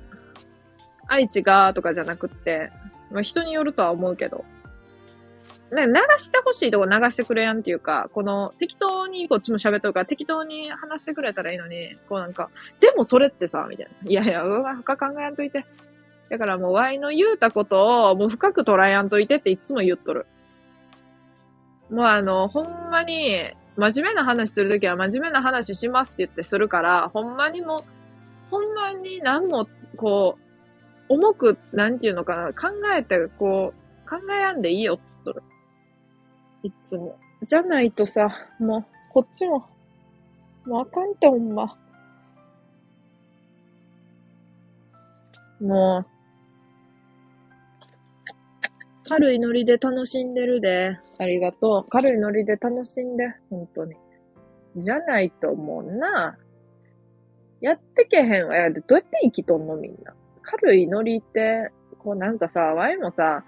[1.08, 2.72] 愛知がとかじゃなくって、
[3.12, 4.46] まあ、人によるとは思うけど、
[5.72, 12.50] なんか流してほしいとこ流してくれやんっていうか、この適当にこっちも喋っとるから適当に話してくれたらいいのに、こうなんか、
[12.80, 14.10] でもそれってさ、みたいな。
[14.10, 15.66] いやいや、うわ、深考えんといて。
[16.30, 20.26] だからもうワイの言うたことをもう深く捉えやんといてっていつも言っとる。
[21.90, 27.84] もうあの、ほんまに、真面目な話するときは真面目な話しますって言ってするから、ほんまにも
[28.50, 30.38] ほんまに何も、こ
[31.10, 33.74] う、重く、なんていうのかな、考えて、こ
[34.06, 35.36] う、考えやんでいいよ、と。
[36.66, 37.16] いつも。
[37.44, 38.28] じゃないとさ、
[38.60, 39.68] もう、こっちも、
[40.66, 41.78] もうあかんて、ほんま。
[45.62, 46.06] もう、
[49.08, 50.98] 軽いノリで楽しんでるで。
[51.20, 51.90] ありがとう。
[51.90, 53.36] 軽いノリで楽しんで。
[53.52, 53.94] 本当に。
[54.78, 56.36] じゃないと思うな。
[57.62, 58.56] やってけへんわ。
[58.56, 60.16] やで、どうやって生きとんのみんな。
[60.42, 63.44] 軽いノリって、こうなんかさ、ワイもさ、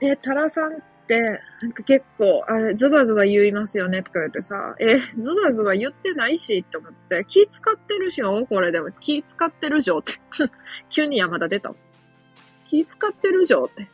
[0.00, 0.82] え、タラさん、
[1.18, 10.12] なんか結構、あれ、ズバズバ言いますよねとか言ってさ、え、ズバズバ言ってないしって思って、気使ってるしょこれでも、気使ってるじょって。
[10.90, 11.74] 急に山田出た。
[12.66, 13.88] 気使ってるじょって。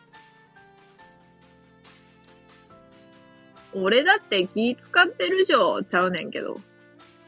[3.75, 6.61] 俺だって気使ってるじょちゃうねんけど。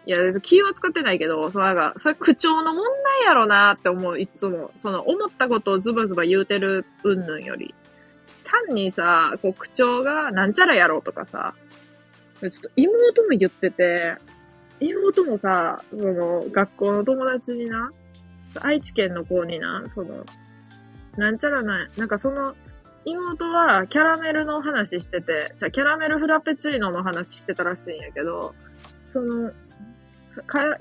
[0.07, 2.84] いや、気は使ってないけど、そのなんか、それ口調の問
[3.18, 4.70] 題やろなって思う、いつも。
[4.74, 7.74] その、思ったことをズバズバ言うてるうんぬんより。
[8.66, 11.55] 単にさ、こう、口調がなんちゃらやろうとかさ、
[12.40, 14.16] ちょっと妹も言ってて、
[14.80, 17.90] 妹もさ、その、学校の友達にな、
[18.61, 20.24] 愛知県の子にな、その、
[21.16, 22.55] なんちゃらない、なんかその、
[23.05, 28.55] 妹はキャラメルの話してて、じゃキャラメルフラペチーノの話してたらしいんやけど、
[29.07, 29.51] その、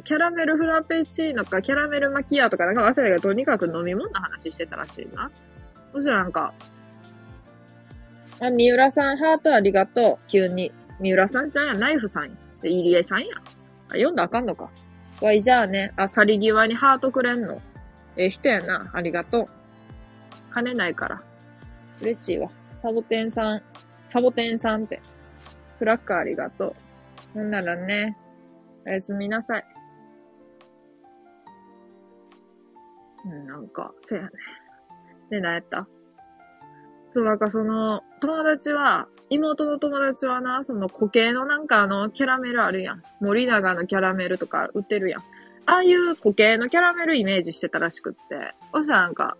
[0.03, 5.31] キャラメルフラペチーノかキャラメルマキアとかなんか忘れたけど、とにかく飲み物の話してたらしいな。
[5.93, 6.53] そしたらなんか、
[8.39, 10.27] あ、三浦さん、ハートありがとう。
[10.27, 10.71] 急に。
[10.99, 12.29] 三浦さんちゃんや、ナイフさんや。
[12.61, 13.35] で、入江さんや。
[13.89, 14.69] あ、読んだあかんのか。
[15.21, 17.61] わい、じゃあね、あ、去り際にハートくれんの。
[18.15, 18.89] ええ人やな。
[18.93, 19.45] ありがとう。
[20.51, 21.21] 金ないから。
[22.01, 22.49] 嬉しいわ。
[22.77, 23.61] サボテンさん、
[24.05, 25.01] サボテンさんって。
[25.79, 26.75] クラッカーありがとう。
[27.33, 28.17] ほんならね、
[28.85, 29.65] おやすみなさい。
[33.25, 34.29] うん、なんか、せやね。
[35.29, 35.87] で、何やった？
[37.13, 43.03] そう、なんかその、友達は、妹の友達はな、その固形のなんかあの、キャラメルあるやん。
[43.19, 45.21] 森永のキャラメルとか売ってるやん。
[45.65, 48.55] ああいう固形のキャラメルイメージしてたらしくって。
[48.73, 49.37] そしたらなんか、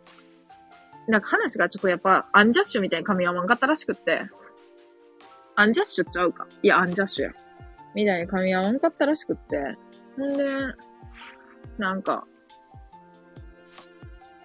[1.07, 4.23] なんか話がちょっとやっぱ、アンジャッシュみたいに噛み合わんかったらしくって。
[5.55, 6.47] アンジャッシュっちゃうか？
[6.61, 7.31] いや、アンジャッシュや。
[7.95, 9.57] みたいに噛み合わんかったらしくって。
[10.21, 10.43] んで、
[11.77, 12.27] なんか、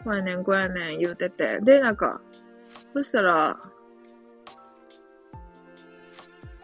[0.04, 1.58] こうやねん、こうやねん言うてて。
[1.60, 2.20] で、なんか、
[2.94, 3.58] そしたら、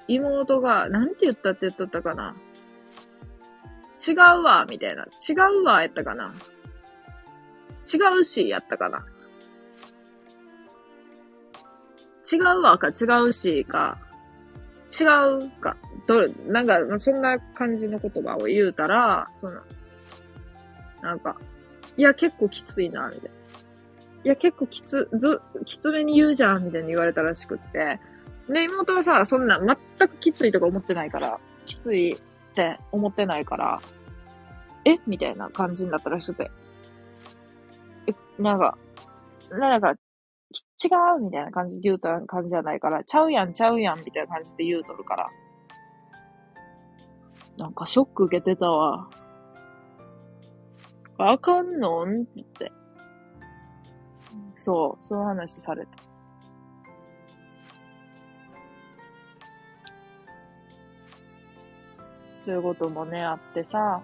[0.09, 2.35] 妹が、なんて言ったって言っとったかな。
[4.07, 5.05] 違うわ、みたいな。
[5.05, 6.35] 違うわ、やったかな。
[7.93, 9.07] 違うし、やったかな。
[12.31, 13.99] 違うわか、違うしか、
[15.01, 19.61] 違うか、どれ、なんか、そんな感じの言葉を言うたら、その、
[21.03, 21.37] なんか、
[21.97, 23.31] いや、結構きついな、みたいな。
[24.25, 27.99] いや、結構きつ、ず、きつめに言うじゃん、みたいに言われたらしくって。
[28.49, 32.19] で、妹はさ、そんな、全くきついとか思ってないから、きついっ
[32.55, 33.81] て思ってないから、
[34.85, 34.99] え？
[35.07, 36.51] みたいな感じになったらしくて。
[38.07, 38.79] え、なんか、
[39.51, 39.97] なんか、違
[41.19, 45.29] うみたいな感じで言うた感じじゃないから、ちゃうやん、ちゃうやん、みたいな感じで言うとるから。
[47.59, 49.11] なんかショック受けてたわ。
[51.19, 52.23] あかんのん？
[52.23, 52.73] って。
[54.57, 55.91] そう、そういう話された。
[62.49, 64.01] そういうこともね、あってさ、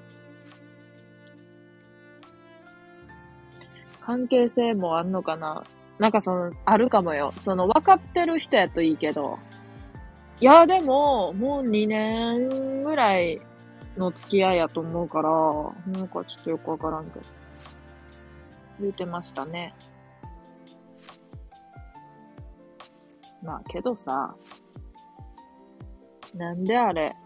[4.02, 5.64] 関係性もあんのかな
[5.98, 7.32] なんかその、あるかもよ。
[7.38, 9.38] その、分かってる人やといいけど。
[10.40, 13.40] いや、でも、もう2年ぐらい
[13.96, 15.30] の付き合いやと思うから、
[15.98, 17.24] なんかちょっとよくわからんけど。
[18.78, 19.74] 言うてましたね。
[23.42, 24.36] まあ、けどさ、
[26.34, 27.16] なんであれ、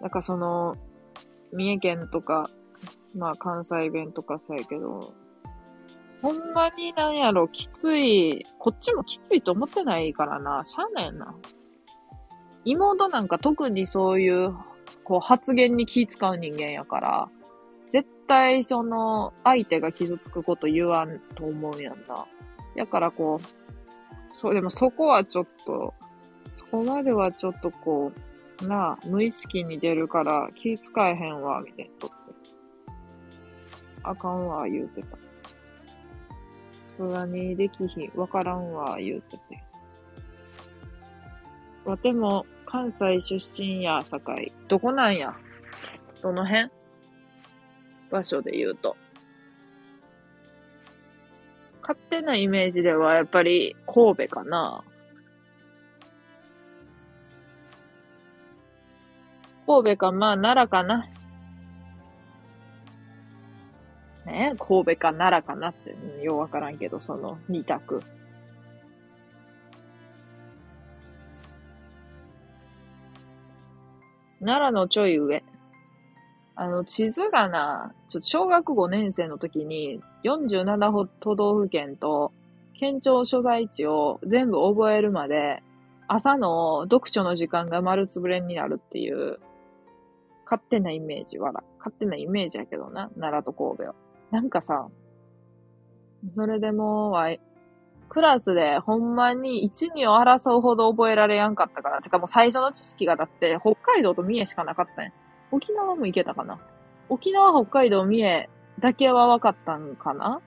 [0.00, 0.76] なんかその、
[1.52, 2.48] 三重県とか、
[3.16, 5.14] まあ関西弁とかさやけど、
[6.22, 11.34] ほんまになんやろ、きつい、こっちもきついと思ってないからな、しゃあないな。
[12.64, 14.54] 妹なんか特にそういう、
[15.04, 17.28] こう発言に気使う人間やから、
[17.90, 22.26] 絶対その、相手が傷つくこと言わんと思うやんな。
[22.74, 25.94] やからこう、そう、でもそこはちょっと、
[26.56, 32.16] そこまではちょっとこう、なあ、無意識に出るから気使えへんわ、みたいなとって。
[34.02, 35.18] あかんわ、言うてた。
[36.96, 39.64] そがにできひん、わからんわ、言うてて。
[41.84, 44.52] わても、関西出身や、さかい。
[44.68, 45.34] どこなんや？
[46.22, 46.70] どの辺？
[48.10, 48.96] 場所で言うと。
[51.82, 54.82] 勝手なイメージではやっぱり神戸かな。
[59.66, 61.08] 神戸か、まあ奈良かな。
[64.26, 68.02] ね神戸か奈良かなって、ようわからんけど、その二択。
[74.40, 75.42] 奈良のちょい上。
[76.56, 82.32] あの、地図がな、ちょ小学5年生の時に、47都道府県と、
[82.78, 85.62] 県庁所在地を全部覚えるまで、
[86.06, 89.38] 朝の読書の時間が丸つぶれになるっていう、
[90.44, 93.94] 勝手なイメージは、勝手なイメージやけどな、奈良と神戸は。
[94.30, 94.88] なんかさ、
[96.34, 97.30] それでもは、
[98.08, 102.00] クラスでほんまに1、2を争うほど覚えられやんかったから。
[102.00, 105.12] てかもう最初の知識がだって、北海道と三重しかなかったんや。
[105.50, 106.58] 沖縄も行けたかな
[107.08, 110.40] 沖縄、北海道、三重だけは分かったんかな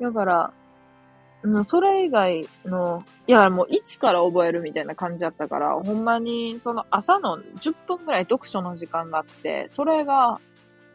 [0.00, 0.52] だから、
[1.44, 10.40] うん、それ以外の、いや、もう1から覚えるみたいな感じだったから、ほんまに、その朝の10分ぐらい読書の時間があって、それが、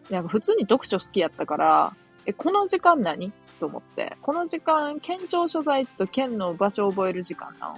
[0.10, 1.93] なんか普通に読書好きやったから、
[2.26, 3.32] え、この時間何？
[3.60, 4.18] と思って。
[4.22, 7.78] この時間、県庁所在地と県の場所を覚える時間なの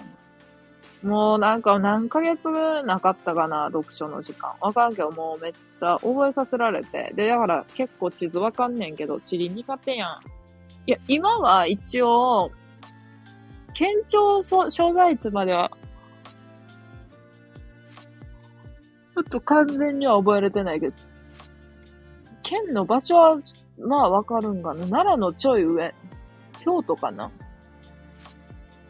[1.04, 2.48] もうなんか何ヶ月
[2.84, 4.54] なかったかな、読書の時間。
[4.62, 7.12] わかんけど、もうめっちゃ覚えさせられて。
[7.16, 10.20] で、だから結構地図わかんねんけど、地理苦手やん。
[10.86, 12.52] いや、今は一応、
[13.74, 15.72] 県庁所在地までは、
[19.14, 20.96] ちょっと完全には覚えれてないけど、
[22.44, 23.38] 県の場所は、
[23.80, 24.86] まあわかるんかな。
[24.86, 25.94] 奈良のちょい上。
[26.64, 27.32] 京都かな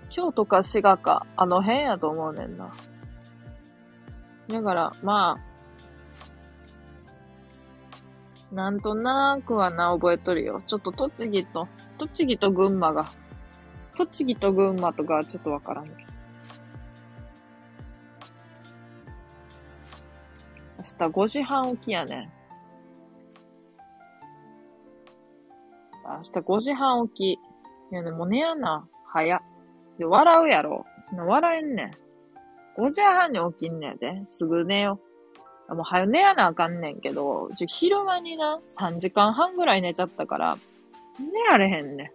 [0.10, 2.74] 京都か滋賀か、あの辺やと思うねんな。
[4.50, 5.40] だから、ま
[8.52, 10.62] あ、なんとなくはな、覚えとるよ。
[10.68, 11.68] ちょっと栃木と、
[11.98, 13.10] 栃木と群馬が、
[13.98, 15.98] 栃木と群馬とかはちょっとわからんけど。
[20.78, 22.32] 明日5時半起きやね。
[26.04, 27.32] 明日5時半起き。
[27.34, 27.40] い
[27.92, 28.88] やね、もう寝やな。
[29.08, 29.42] 早っ。
[30.00, 30.86] で、笑うやろ。
[31.16, 31.92] 笑えんねん。
[32.82, 34.24] 5時半に起きんねんで。
[34.26, 35.00] すぐ寝よ。
[35.70, 40.58] もう早寝やなあかんねんけど、ちょ昼間にな、3時間半ぐらい寝ちゃったから、
[41.20, 42.12] 寝られへんねん。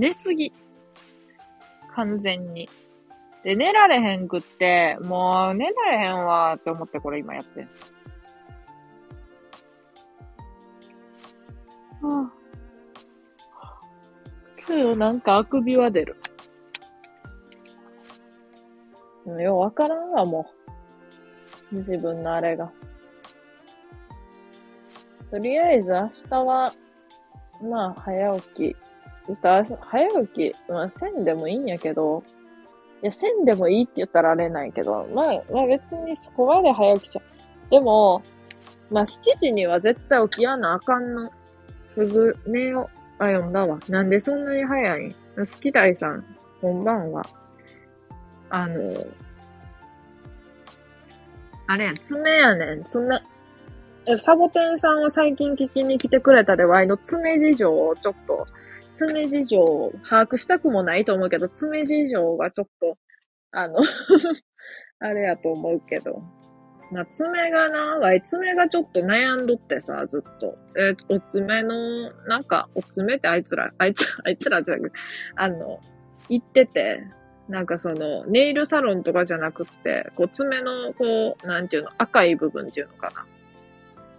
[0.00, 0.52] 寝すぎ。
[1.94, 2.68] 完全に。
[3.44, 7.66] で、寝られへんくって、もう寝られへんわーって思ってこれ今やって。
[12.02, 12.30] は
[13.60, 13.80] あ、
[14.66, 16.16] けどなんかあくびは出る。
[19.40, 20.50] ようわからんわ、も
[21.72, 21.76] う。
[21.76, 22.72] 自分のあれが。
[25.30, 26.72] とりあえず明日は、
[27.62, 28.76] まあ、早起き。
[29.26, 32.22] そしたら、早起き、まあ、せんでもいいんやけど、
[33.02, 37.70] いや、せんでもいいって言ったらあれないけど、まあ、まあ別にそこまで早起きちゃう。
[37.70, 38.22] でも、
[38.90, 41.30] まあ7時には絶対起きやなあかんの。
[41.84, 43.22] すぐ寝よう。
[43.22, 43.78] あ、読んだわ。
[43.88, 45.12] なんでそんなに早いん？
[45.36, 46.24] 好き大さん、
[46.60, 47.26] こんばんは。
[48.48, 49.06] あの、
[51.66, 53.20] あれや、爪やねん、爪。
[54.06, 58.46] え、サボテンさんは最近聞きに来てくれたで、ワイの爪事情をちょっと、
[58.94, 62.96] 爪事情を把握したくもないと思うけど、爪事情がちょっと、
[63.52, 63.78] あの
[65.00, 66.22] あれやと思うけど。
[66.90, 70.56] まあ、爪がな、ワイ爪がちょっと悩んどってさ、ずっと。
[70.78, 74.92] えお爪の、なんか、お爪ってあいつら、あいつら、 あいつらじゃなく
[75.36, 75.80] あの、
[76.28, 77.02] 言ってて、
[77.48, 83.26] なんかその、ネイルサロンとかじゃなくって、こう爪の、こう、なんていうの、赤い部分っていうのかな。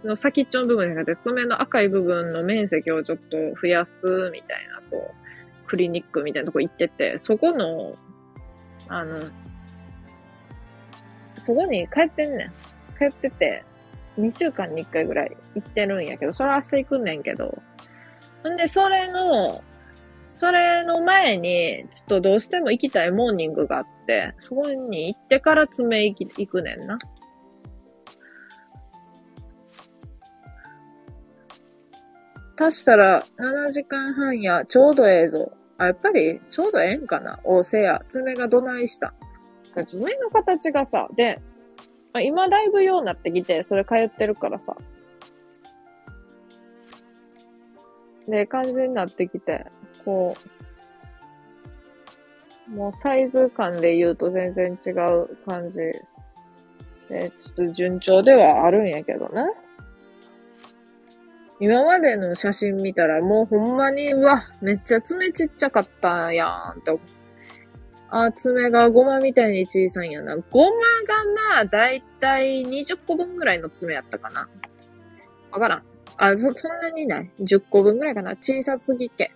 [0.06, 7.96] の先っちょの部分じゃなくて、爪の赤い部分の面積をちょっと増やすみたいな、こう、クリニックみたいなとこ行ってて、そこの、
[8.88, 9.18] あの、
[11.38, 12.52] そこに帰ってんねん。
[12.98, 13.64] 帰ってて、
[14.18, 17.62] 2週間に1回ぐらい行ってるんやけど、それは明日行くんねんけど、
[18.48, 19.62] んで、それの、
[20.30, 26.98] それの前に、ちょっとどうしても行きたいモーニングがあって、そこに行ってから爪行き、行くねんな。
[32.58, 35.52] 足したら7時間半や、ちょうどええぞ。
[35.78, 39.14] あ、やっぱり、ちょうどええんかなおせや、爪がどないした。
[39.86, 41.40] 爪の形がさ、で、
[42.22, 44.74] 今だいぶようになってきて、それ通ってるからさ。
[48.26, 49.66] で、感じになってきて、
[50.04, 50.36] こ
[52.68, 55.78] う、もうサイズ感で言うと全然違う感じ
[57.08, 59.46] で、ちょっと順調ではあるんやけどな。
[61.58, 66.90] 今までの写真見たらもうほんまに、うわ、めっちゃ爪ちっちゃかったやんって
[68.08, 70.36] あ、爪がゴマみたいに小さいんやな。
[70.36, 74.48] ゴマがまあ、だいたい20個分ぐらいの爪やったかな。
[75.50, 75.82] わからん。
[76.18, 77.30] あ、そ、そんなにない。
[77.40, 78.36] 10個分ぐらいかな。
[78.36, 79.32] 小さすぎけ。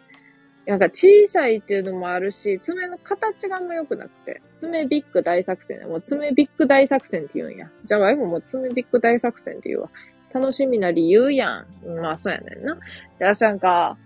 [0.66, 4.40] なんか小さいっていうのもあるし、爪の形があんま良くなくて。
[4.54, 7.70] 爪ビッグ大作戦もう爪ビッグ大作戦って言うんや。
[7.84, 9.90] じゃあ、ワイもも爪ビッグ大作戦って言うわ。
[10.32, 12.00] 楽しみな理由やん。
[12.00, 12.76] まあ、そうやねんな。
[13.18, 13.96] で、私なんか、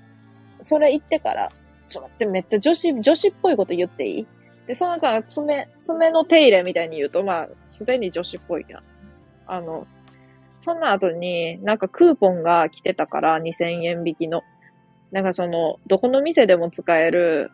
[0.61, 1.51] それ言ってから、
[1.89, 4.27] ちょっと待って、めっちゃ女子、女子っぽいこと言っていい？
[4.67, 8.83] で、その中、爪、爪の手入れみたいに言うと、まあ、すでに女子っぽいやん。
[9.47, 9.87] あの、
[10.59, 14.43] その後に、なんかクーポンが来てたから、2000円引きの。
[15.13, 17.51] なんかその、どこの店でも使える、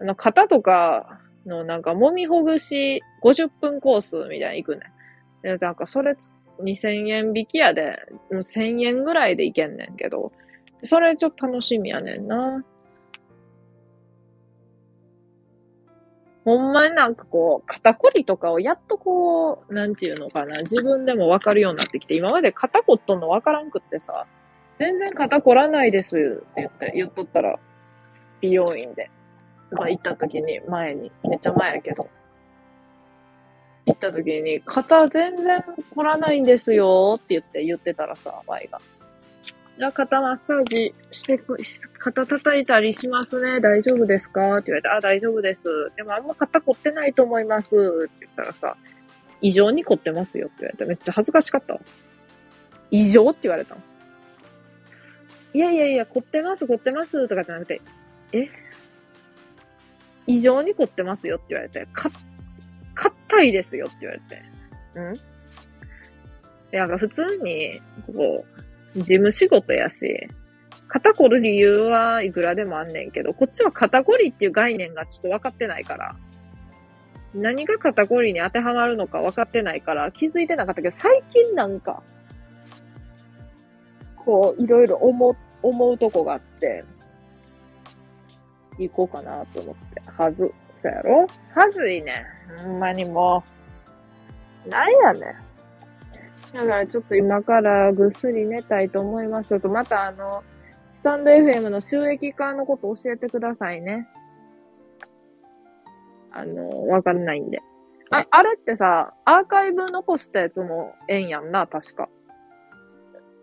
[0.00, 4.82] あの、肩とかのなんか、揉みほぐし50分コースみたいな行くね。
[5.42, 6.16] で、なんかそれ
[6.60, 7.98] 2000円引きやで、
[8.30, 10.32] もう1000円ぐらいでいけんねんけど、
[10.84, 12.64] それちょっと楽しみやねんな。
[16.44, 24.26] ほんまになんかこう、肩こりとかをやっとこう、なんていうのかな、自分でもわかるようになってきて、今まで肩こっとんのわからんくってさ、
[24.78, 27.58] 全然肩こらないですって言って、言っとったら、
[28.40, 29.10] 美容院で。
[29.70, 32.08] まあ行った時に、前に、めっちゃ前やけど。
[33.86, 35.64] 行った時に、肩全然
[35.94, 38.80] 凝らないんですよって言って言ってたらさ、ワイが。
[39.92, 41.58] 肩マッサージしてく、
[41.98, 43.58] 肩叩いたりしますね。
[43.60, 44.58] 大丈夫ですか？
[44.58, 45.90] って言われて、あ、大丈夫です。
[45.96, 47.74] でもあんま肩凝ってないと思います。
[48.06, 48.76] って言ったらさ、
[49.40, 51.80] 異常に凝ってますよって言われて、めっちゃ恥ずかしかったわ。
[52.90, 53.80] 異常って言われたの。
[55.54, 57.80] いやいやいや、凝ってます、凝ってますとかじゃなくて、
[58.32, 58.48] え？
[60.26, 62.10] 異常に凝ってますよって言われて、か、
[62.94, 64.42] 硬いですよって言われて。
[65.14, 65.16] ん？
[65.16, 68.44] いや、普通に、ここ、
[68.96, 70.28] 事務仕事やし、
[70.88, 76.16] 肩こる理由はいくらでもあんねんけど、こっちは肩こりっていう概念がちょっと分かってないから、
[77.34, 82.02] 何が肩こりに当てはまるのか分かってないから気づいてなかったけど、最近なんか、
[84.16, 86.84] こう、いろいろ思、思うとこがあって、
[88.78, 90.02] 行こうかなと思って。
[90.10, 91.26] はず、そうやろ？
[91.54, 92.26] はずいね。
[92.62, 93.42] ほんまにも
[94.66, 94.68] う。
[94.68, 95.22] なんやねん。
[96.52, 100.42] だからちょっと今からぐっすり寝たいと思いますと、またあの、
[100.92, 104.06] スタンド FM の収益化のこと教えてくださいね。
[106.30, 107.60] あの、わかんないんで。
[108.10, 112.08] あ、あれってさ、アーカイブ残したやつもええんやんな、確か。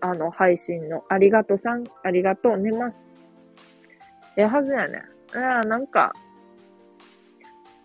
[0.02, 1.04] あの、配信の。
[1.10, 3.08] ありがとさん、ありがとう、寝ます。
[4.38, 5.04] ええはずやね
[5.34, 5.38] ん。
[5.38, 6.14] いや、なんか、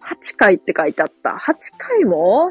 [0.04, 1.30] 8回って書いてあった。
[1.30, 2.50] 8回も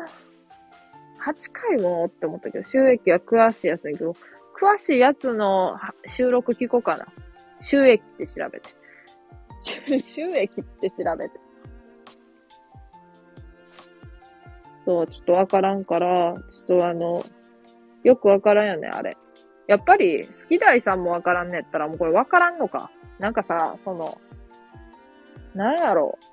[1.25, 4.15] ?8 回もって思ったけど、収益は詳しいやつだけど、
[4.59, 7.07] 詳しいやつの収録聞こうかな。
[7.59, 8.69] 収益って調べて。
[9.99, 11.39] 収益って調べて。
[14.85, 17.25] そう、ちょっとわからんから、ちょっとあの、
[18.03, 19.15] よくわからんよね、あれ。
[19.67, 22.91] やっぱり、好き大さんもわからんねやったら、もうこれわからんのか。
[23.19, 24.19] なんかさ、その、
[25.55, 26.32] なんやろう。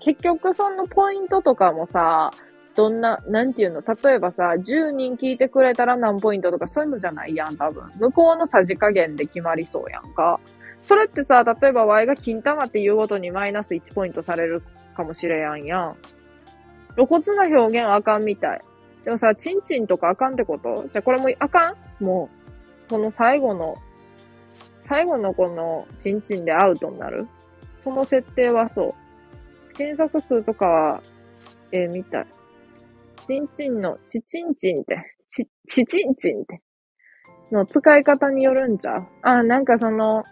[0.00, 2.30] 結局そのポイントとかもさ、
[2.76, 3.82] どんな、なんていうの？
[3.82, 7.88] 例えばさ、10人聞いてくれたら何ポイントとかそういうのじゃないやん、多分。
[8.00, 10.40] 向こうのさじ加減で決まりそうやんか。
[10.82, 14.62] それってさ、例えば Y が金玉っていうごとにマイナス1ポイントされる
[14.96, 15.96] かもしれやんやん。
[16.96, 18.60] 露骨な表現あかんみたい。
[19.04, 20.88] でもさ、チンチンとかあかんってこと？
[20.90, 22.04] じゃあこれもあかん？
[22.04, 22.28] も
[22.86, 23.76] う、この最後の、
[24.80, 27.28] 最後のこのチンチンでアウトになる？
[27.76, 28.94] その設定はそう。
[29.76, 31.02] 検索数とかは、
[31.72, 32.26] えー、みたい。
[33.26, 36.60] チンチンの、チチンチンって、チ、チチンチンって、
[37.50, 40.24] の使い方によるんちゃあ、なんかその、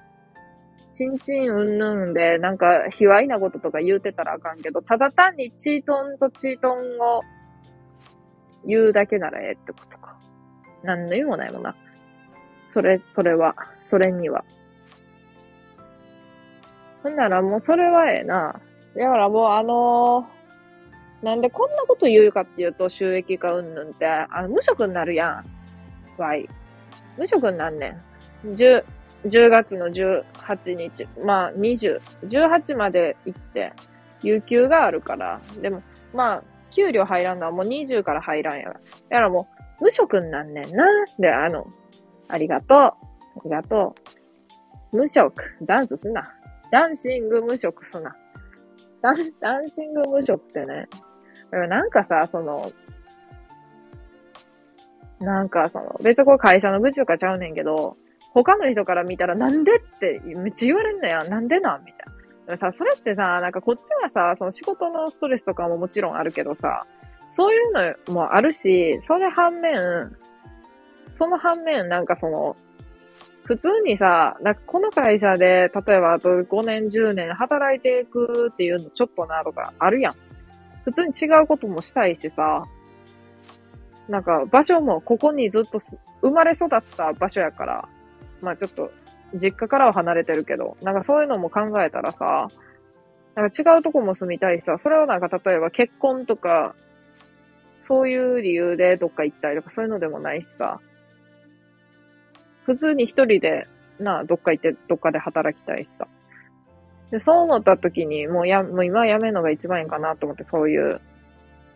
[0.94, 7.22] チンチンうんぬんで、なんか、卑猥なこととか言うてたらあかんけど、ただ単にチートンとチートンを
[8.66, 10.18] 言うだけならええってことか。
[10.82, 11.74] 何の意味もないもんな。
[12.66, 14.44] それ、それは、それには。
[17.02, 18.60] ほんならもうそれはええな。
[18.96, 20.42] だからもうあのー
[21.22, 25.44] なんでこんなこと言うかっていうと、収益化うんぬんって、あの、無職になるや
[26.18, 26.20] ん。
[26.20, 26.48] わい。
[27.16, 27.96] 無職になんね
[28.44, 28.48] ん。
[28.54, 28.84] 10、
[29.26, 33.72] 10月の18日、まあ20、18まで行って、
[34.22, 35.82] 有給があるから、でも、
[36.12, 38.72] まあ、給料入らんのはもう20から入らんやろ。
[38.72, 38.80] だ
[39.16, 39.48] からも
[39.80, 40.84] う、無職になんねんな。
[41.20, 41.68] で、あの、
[42.28, 42.78] ありがとう。
[42.78, 42.96] あ
[43.44, 43.94] りがと
[44.92, 44.96] う。
[44.96, 45.56] 無職。
[45.62, 46.22] ダンスすな。
[46.72, 48.16] ダンシング無職すな。
[49.02, 50.88] ダン、ダンシング無職ってね。
[51.50, 52.72] なんかさ、その、
[55.20, 57.96] なんかその、別にこれ会社の愚痴とかちゃうねんけど、
[58.32, 61.24] 他の人から見たらなんでってめっちゃ言われんのや。
[61.24, 62.12] なんでなんみたいな。
[62.46, 66.80] でもさ、それってさ、なんかこっちはさ、その仕事のストレスとかももちろんあるけどさ、
[67.30, 67.72] そういう
[68.08, 70.16] のもあるし、それ反面、
[71.08, 72.56] その反面、なんかその、
[73.52, 80.14] 普通にさ、なんかこの会社で、例えばあと5年、10年働いていくっていうのちょっとなとかあるやん。
[80.86, 82.64] 普通に違うこともしたいしさ、
[84.08, 85.78] なんか場所もここにずっと
[86.22, 87.88] 生まれ育った場所やから、
[88.40, 88.90] まあちょっと、
[89.34, 92.48] 実家からは離れてるけど、なんかそういうのも考えたらさ、
[93.34, 96.74] なんか違うとこも住みたいしさ、それをなんか例えば結婚とか、
[97.80, 100.80] そういう理由でどっか行きたいとかそういうのでもないしさ、
[102.64, 103.66] 普通に一人で、
[103.98, 106.06] な、どっか行ってどっかで働きたいしさ。
[107.10, 111.00] で、そう思った時に、もうや、もう今やめるのが一番いいかなと思って、そういう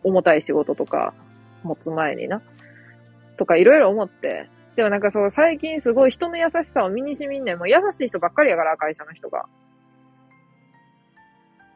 [0.02, 1.14] 重たい仕事とか
[1.62, 2.42] 持つ前にな。
[3.36, 7.58] とかいろいろ思って、でもなんかそう、最近すごい人の優しさを身に染みんねん。
[7.58, 9.46] もう優しい人ばっかりやから、会社の人が。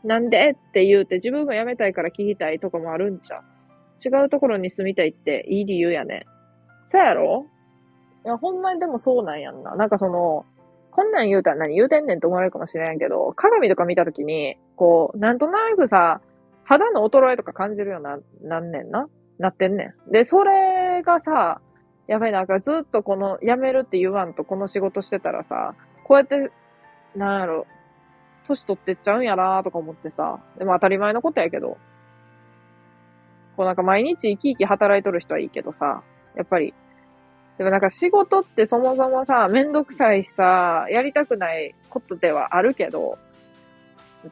[0.03, 3.43] なんでって言うて自分も辞めたいから聞きたいとかもあるんちゃう
[4.03, 6.25] 違うところに住みたいっていい理由やね。
[6.91, 7.47] そうやろ？
[8.25, 9.75] いや、ほんまにでもそうなんやんな。
[9.77, 10.45] なんかその、
[10.91, 16.21] こんなん言うたら何言うてんねんって思われるかもしれんけど、鏡とか見たときに、こう、なんとなくさ、
[16.65, 19.09] 肌の衰えとか感じるような、なんねんな。
[19.39, 20.13] なってんねん。
[20.13, 21.61] で、それがさ、
[22.07, 26.51] やばいなんかずっとこの、辞めるって言わんとこの仕事してたらさ、こうやって、
[27.17, 27.67] なんやろ、
[28.47, 31.79] 年取ってっちゃうんやなとか思ってさ、でも当たり前のことやけど、
[33.57, 36.03] こうなんか毎日生き生き働いとる人はいいけどさ、
[36.37, 36.75] やっぱり、
[37.61, 43.19] でもなんか仕事ってそもそもさ、めんどくさいしさ、やりたくないことではあるけど、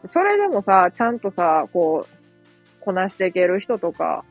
[0.06, 4.24] それでもさ、ちゃんとさ、こう、こなしていける人とか、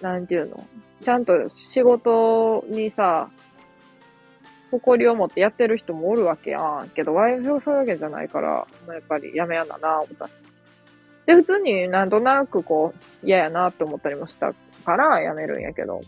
[0.00, 0.66] なんていうの？
[1.02, 3.30] ちゃんと仕事にさ、
[4.72, 6.90] 誇りを持ってやってる人もおるわけやん。
[6.96, 10.28] けど、ワイズそういうわけじゃないから、やっぱりやめやなな、思った。
[11.26, 14.52] で、普通になんとなくこう、嫌やなって思ったりもした
[14.84, 16.00] からやめるんやけど。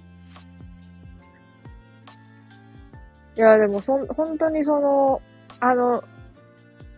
[3.41, 5.23] いや、でもそん、本当にその、
[5.61, 6.05] あの、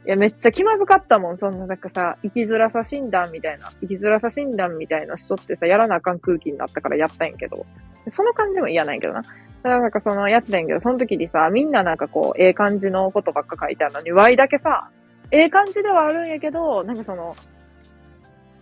[0.05, 1.39] いや、めっちゃ気まずかったもん。
[1.39, 7.65] そんな、なんかさ、生きづらさ診断みたいな、生きづらさ診断みたいな人ってさ、やらなあかん空気になったからやったんやけど、
[8.09, 9.23] その感じも嫌なんやけどな。
[9.23, 14.91] だからなんかその、やってたんやけど、その時にさ、みんななんかこう、ええ感じのことばっか書いてあるのに、Y だけさ、
[15.31, 17.37] ええ感じではあるんやけど、なんかその、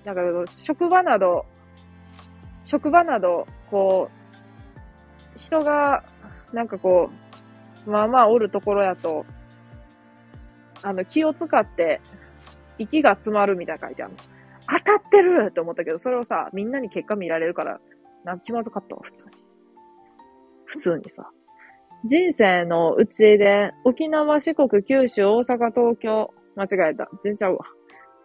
[0.04, 1.46] なんか職場など、
[2.64, 6.04] 職場など、こう、人が、
[6.52, 7.29] なんかこう、
[7.86, 9.24] まあまあおるところやと、
[10.82, 12.00] あの、気を使って、
[12.78, 14.18] 息が詰まるみたいな書いてあるの。
[14.78, 17.80] 当たってるって思ったけど、それをさ、みんなに結果見られるから、
[18.24, 19.36] なん気まずかったわ、普通に。
[20.64, 21.30] 普通にさ。
[22.04, 27.08] 人生のうちで、沖縄、四国、九州、大阪、東京、間違えた。
[27.22, 27.66] 全然ちゃうわ。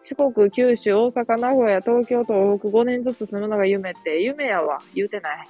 [0.00, 4.80] 四国、九州、大阪、名古屋、東京、東北、5年ずつ住むのが夢って、夢やわ。
[4.94, 5.48] 言うてない。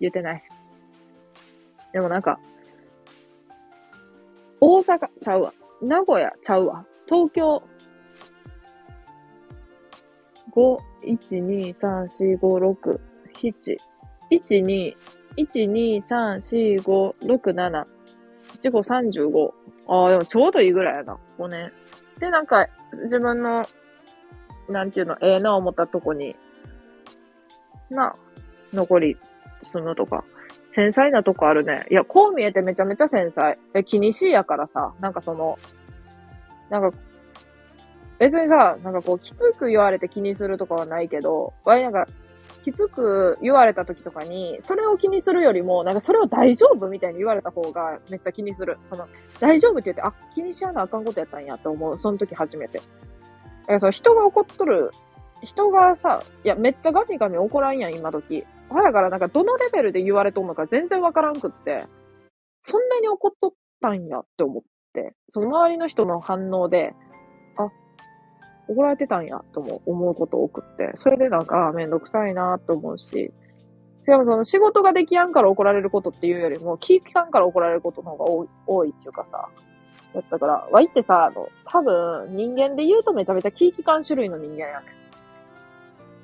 [0.00, 0.42] 言うてない。
[1.92, 2.38] でもなんか、
[4.60, 5.54] 大阪ちゃうわ。
[5.80, 6.84] 名古屋ちゃうわ。
[7.06, 7.62] 東京。
[10.54, 13.00] 5、1、2、3、4、5、6、
[13.34, 13.78] 7、
[14.30, 14.96] 1、2、
[15.36, 17.86] 1、2、3、4、5、6、7、
[18.60, 19.52] 1、5、35。
[19.86, 21.18] ああ、でもちょうどいいぐらいやな。
[21.38, 21.72] 5年。
[22.18, 22.66] で、なんか、
[23.04, 23.64] 自分の、
[24.68, 26.34] なんていうの、ええー、な思ったとこに、
[27.90, 28.16] な、
[28.72, 29.16] 残り
[29.62, 30.24] 住むとか。
[30.70, 31.86] 繊細なとこあるね。
[31.90, 33.58] いや、こう見えてめちゃめちゃ繊細。
[33.74, 35.58] え、気にしいやからさ、なんかその、
[36.70, 36.96] なんか、
[38.18, 42.06] 別にさ、なんかこう、きつく言われて気にするとかはないけど、わいなんか、
[42.64, 48.78] きつく言われた時とかに、それを気にするよりも、なんかそれを大丈夫みたいに言われた方がめっちゃ気にする。
[48.90, 49.08] その、
[49.40, 51.96] 大丈夫って言って、あ、気にしやなあかんことやったんやって思う。
[51.96, 52.78] その時初めて。
[52.78, 54.90] だからその人が怒っとる、
[55.42, 58.44] 人がさ、いや、めっちゃガミガミ怒らんやん、今時。
[58.74, 61.84] だからなんかどのレベルで言われとんのか全然わからんくって、
[62.62, 64.62] そんなに怒っとったんやって思っ
[64.92, 66.94] て、その周りの人の反応で、
[67.56, 67.68] あ、
[68.68, 73.32] 怒られてたんやとも思うこと多くって、それでなんかめんどくさいなと思うし、
[74.02, 79.48] しかもその仕事ができやんから怒られることっていうよりも、気利かんから怒られることの方が多い多いっていうかさ、
[80.14, 84.97] だったから、わいってさ、あの、多分人間で言うとめちゃめちゃ気利かん種類の人間やねん。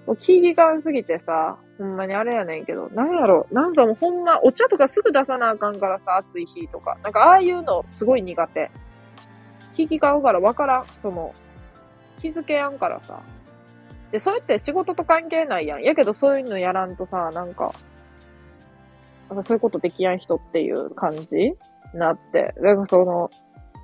[0.06, 6.98] もう気利かんすぎてさ、ほんまにあれやねんけど、なんやろ、なんかもうほんま、お茶とかすぐ出さなあかんからさ、暑い日とか。
[7.02, 8.70] なんかああいうのすごい苦手。
[9.74, 10.86] 気利かんからわからん。
[10.98, 11.32] その、
[12.18, 13.20] 気づけやんからさ。
[14.12, 15.82] で、それって仕事と関係ないやん。
[15.82, 17.72] やけどそういうのやらんとさ、なんか、
[19.28, 21.54] なんかそういうことできやん人っていう感じ
[21.94, 22.54] なって。
[22.60, 23.30] なんかその、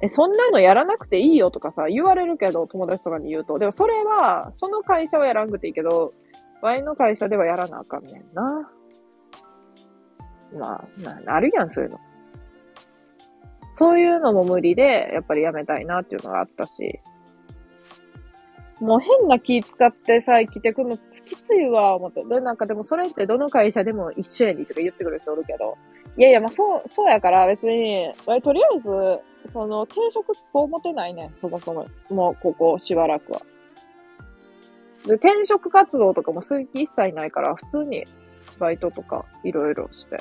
[0.03, 3.59] え、そんなのやらなくていいよとかさ、言われるけど、友達とかに言うと。
[3.59, 6.15] でもそれは、その会社はやらんくていいけど、
[6.63, 8.71] ワイの会社ではやらなあかんねんな。
[10.59, 11.99] まあ、な、なるやん、そういうの。
[13.73, 17.01] そういうのも無理で、やっぱりやめたいなっていうのがあったし。
[18.81, 22.25] もう変な気使ってさ、生きてくのきついわ、思って。
[22.25, 25.77] で、なんかでもそれってどの会社でも一緒やにとか言ってくる人おるけど。
[26.17, 28.13] いやいや、まあそう、そうやから別に、
[28.43, 28.91] とりあえず、
[29.47, 31.87] その、定職つこう思てないねそもそも。
[32.11, 33.43] もう、ここ、しばらくは。
[35.07, 38.07] で、転職活動とかも数気一切ないから、普通に、
[38.59, 40.19] バイトとか、いろいろして、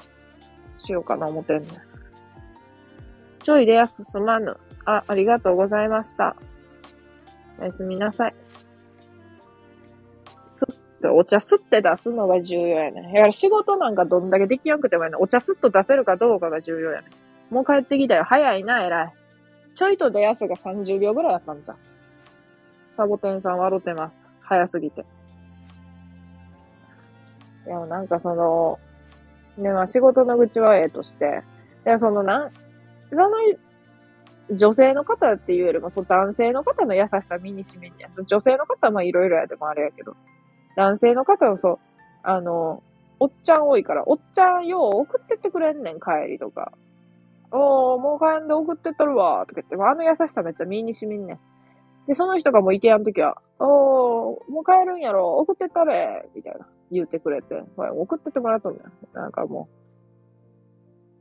[0.77, 1.67] しようかな思ってんね
[3.43, 4.57] ちょいでやすすまぬ。
[4.85, 6.35] あ、ありがとうございました。
[7.59, 8.35] おやすみなさい。
[11.07, 13.11] お茶すって出すのが重要やね。
[13.13, 15.15] だから仕事なんかどんだけできやんくてもやね。
[15.19, 17.07] お茶すっと出せるかどうかが重要やね
[17.51, 17.53] ん。
[17.53, 18.23] もう帰ってきたよ。
[18.25, 19.13] 早いな、偉い。
[19.75, 21.77] ちょいと出やすが30秒ぐらいやったんじゃん。
[22.97, 24.21] サボテンさん笑ってます。
[24.41, 25.05] 早すぎて。
[27.65, 28.79] でもなんかその、
[29.57, 31.43] ね、まあ仕事の愚痴はええとして、
[31.85, 32.51] でそのなん、
[33.13, 33.29] その、
[34.51, 38.09] 女性の方っていうよりも、その男性の方の優しさ身にしめんや。
[38.25, 40.15] 女性の方はいろいろやでもあれやけど、
[40.79, 41.79] 男性の方はそう、
[42.23, 42.81] あの、
[43.19, 46.71] おっちゃん多いから、おっちゃんよう送ってってくれんねん、帰りとか。
[47.51, 51.39] おー、もう帰んで送ってっとるわ、とか言って、あの優しさめっちゃ身にしみんねん。
[52.07, 58.83] で、その人がもう行けやんときは、おー、もう帰るんやろ、送ってったれ、みたいな、言ってくれて、ほら、送ってってもらっとんねん。
[59.13, 59.67] なんかも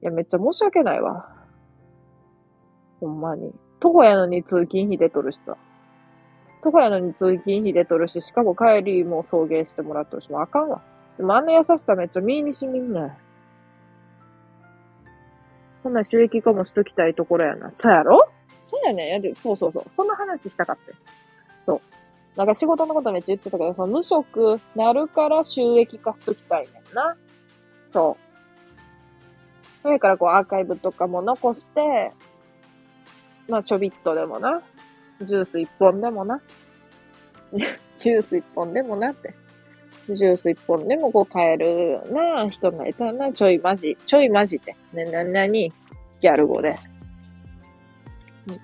[0.01, 1.35] う、いや、めっちゃ申し訳ないわ。
[3.01, 3.53] ほんまに。
[3.81, 5.57] 徒歩やのに通勤費出とるしさ。
[6.63, 10.83] 徒歩やのに通勤費出とるし、しかも帰りも送迎してもらっとるし、もうあかんわ。
[11.17, 13.13] でもあんな優しさめっちゃ身にしみんねん。
[15.83, 17.71] こんなん収益化もしときたいところやな。
[17.75, 18.29] そうやろ？
[18.59, 19.09] そうやねん。
[19.09, 19.85] やで、そうそうそう。
[19.89, 20.93] そんな話したかった。
[21.67, 21.81] そう。
[22.37, 27.17] なんか仕事のことめっちゃ言ってたけど、その無職なるから収益化しときたいねんな。
[27.93, 28.23] そう。
[29.83, 32.13] それからこうアーカイブとかも残して、
[33.49, 34.63] まあちょびっとでもな。
[35.23, 36.41] ジュース一本でもな。
[37.97, 39.35] ジュース一本でもなって。
[40.11, 43.33] ジュース一本でもこう買えるな人がいたらな。
[43.33, 43.97] ちょいマジ。
[44.07, 44.77] ちょいマジって。
[44.93, 45.73] ね、な、なに、
[46.21, 46.77] ギャル語で。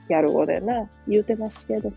[0.09, 1.92] ギャル語でな、言うてますけど。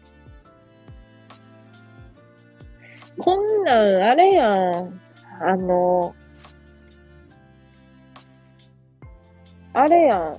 [3.20, 5.00] こんなん、あれやん。
[5.40, 6.16] あの、
[9.74, 10.36] あれやん。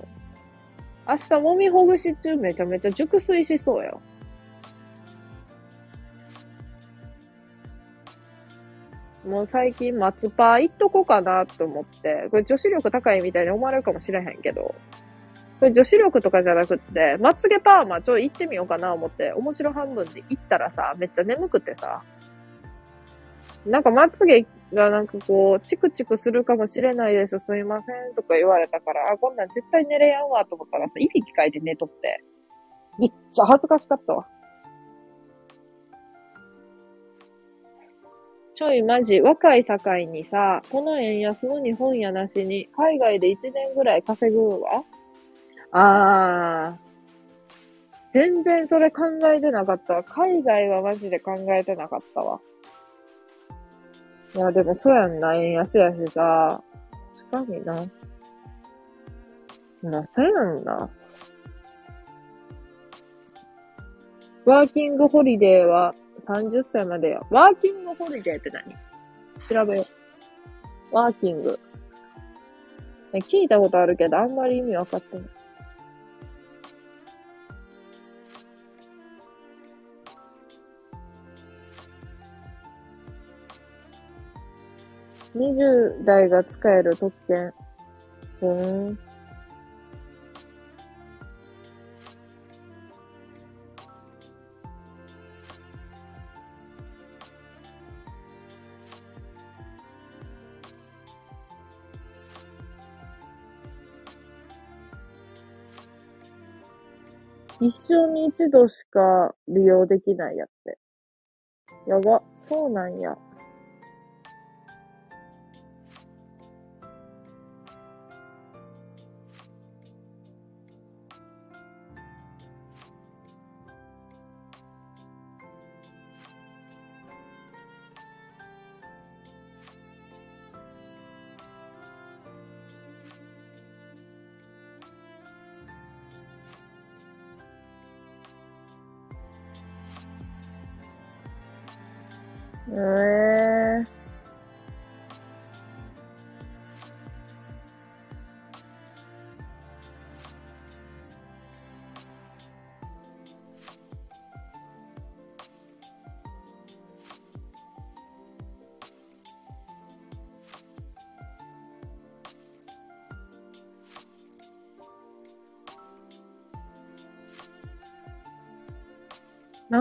[1.07, 4.01] 明日もみほぐし中めちゃめちゃ熟睡しそうよ。
[9.29, 14.75] もう最近松パー行っとこうかなと思って、これ女子力高いみたいに思われるかもしれへんけど、
[15.59, 22.01] これ女子力とかじゃなくって、まつげパーマちょい行ってみようかな思って、面白半分で行ったらさ、めっちゃ眠くてさ、
[23.65, 32.23] なんかまつげがなんかこう、チクチクするかもしれないです、すいませんとか言われたから、あ、こんなん絶対寝れやんわと思ったらさ、いびきかいて寝とって、
[32.97, 34.27] めっちゃ恥ずかしかったわ。
[38.59, 39.77] ちょいマジ、若い境
[40.11, 44.83] にさ、この円安の日本やなしに、海外で1年ぐらい稼ぐわ
[45.71, 46.77] あー。
[48.11, 49.03] 全然それ考
[49.33, 50.03] えてなかったわ。
[50.03, 52.41] 海外はマジで考えてなかったわ。
[54.35, 55.35] いや、でもそうやんな。
[55.37, 56.61] 円安やしさ。
[57.31, 57.85] 確かにな。
[59.83, 60.89] な、そうやんな。
[64.43, 67.21] ワーキングホリデーは30歳までや。
[67.29, 68.75] ワーキングホリデーって何？
[69.39, 69.85] 調べよ
[70.91, 70.95] う。
[70.95, 71.59] ワーキング。
[73.13, 75.25] 聞いたことあるけど、あんまり意味わかってない。
[85.35, 87.53] 20代が使える特権。
[88.39, 88.99] ふーん。
[107.61, 110.77] 一生に一度しか利用できないやって。
[111.87, 112.23] やば。
[112.35, 113.17] そうなんや。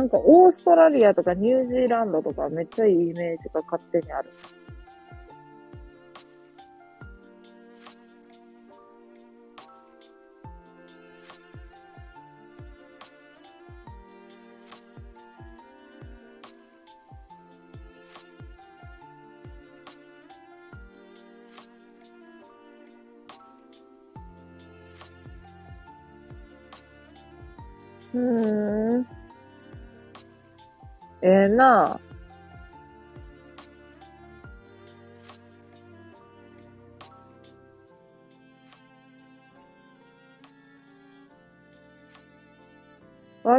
[0.08, 4.30] んかオーストラリアとかニュージーランドとかめっちゃいいイメージが勝手にある。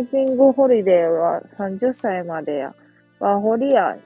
[0.09, 2.75] キングホリデーは30歳までや。
[3.19, 3.97] ワーホリや、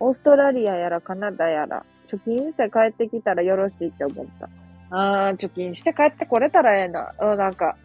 [0.00, 4.48] オーストラリアやらカナダやら、貯金して帰ってきたらよろしいって思った。
[4.90, 7.12] あー、貯金して帰ってこれたらええな。
[7.20, 7.76] うん、なんか、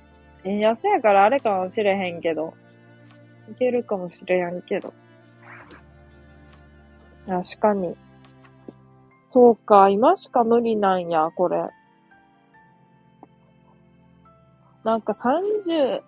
[0.43, 2.54] 円安やからあれかもしれへんけど。
[3.50, 4.93] いけるかもしれへんけど。
[7.28, 7.95] 確かに。
[9.30, 11.70] そうか、今しか無理なんや、これ。
[14.84, 16.02] なんか30、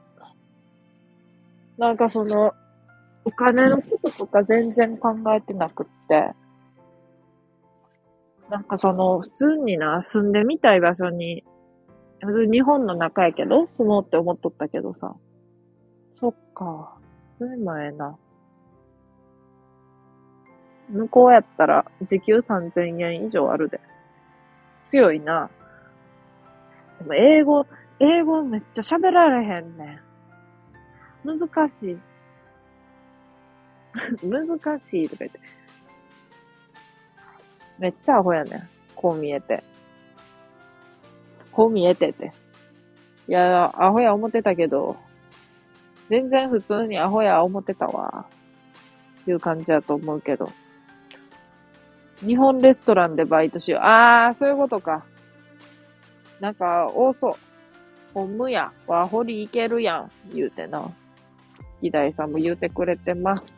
[1.78, 2.54] なんかその、
[3.24, 6.34] お金のこととか全然考えてなくって、
[8.50, 11.44] なんかその、普通にな、住んでみたい場所に
[12.24, 15.16] 普通日本の中やけど、住もうって思っとったけどさ。
[16.20, 16.98] そっか。
[17.40, 18.16] それもええな。
[20.90, 23.80] 向こうやったら時給3000円以上あるで。
[24.84, 25.50] 強いな。
[27.00, 27.66] でも英語、
[28.00, 30.00] 英語めっちゃ喋られへんねん。
[31.24, 31.38] 難
[31.70, 31.98] しい。
[34.26, 35.40] 難しいとか言って。
[37.78, 38.70] めっちゃアホやねん。
[38.96, 39.64] こう見えて。
[41.52, 42.32] こう見えてて。
[43.28, 44.98] いや、アホや思ってたけど、
[46.10, 48.26] 全然普通にアホや思ってたわ。
[49.28, 50.52] いう感じやと思うけど。
[52.20, 53.82] 日本レストランでバイトしよう。
[53.84, 55.04] あー、そういうことか。
[56.40, 57.34] なんか、多そう。
[58.14, 60.92] ほんむや、ワホリ行けるやん、言うてな。
[61.82, 63.58] 議題さんも言うてくれてます。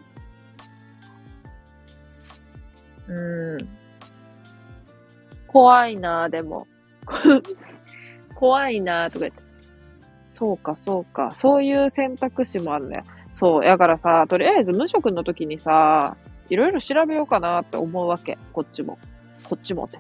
[3.08, 3.68] うーん。
[5.48, 6.66] 怖いなぁでも。
[8.36, 9.44] 怖いなぁとか言って。
[10.30, 11.32] そうか、そうか。
[11.34, 13.04] そういう選択肢もあるね。
[13.32, 13.64] そう。
[13.64, 16.18] やからさ、とりあえず無職の時にさ、
[16.50, 18.38] いろいろ調べようかなって思うわけ。
[18.52, 18.98] こっちも。
[19.44, 20.00] こっちもって。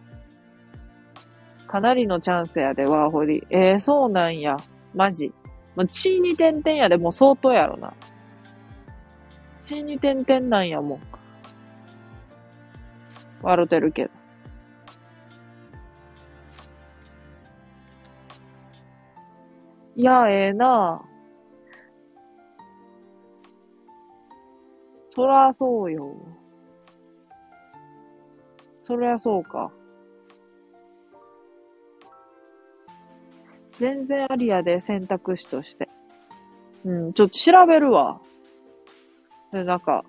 [1.67, 3.45] かなりのチャンスやで、ワーホリ。
[3.49, 4.57] えー、そうなんや。
[4.93, 5.31] マジ。
[5.75, 7.93] まあ、地に点々やで、もう相当やろな。
[9.63, 10.99] 地に点々なんやもん。
[13.41, 14.11] 笑てるけど。
[19.95, 21.01] いや、ええな
[25.09, 26.13] そらそうよ。
[28.81, 29.71] そりゃそうか。
[33.77, 35.87] 全然ありやで、選択肢として。
[36.83, 38.19] うん、ちょっと調べるわ。
[39.53, 40.03] でなんか、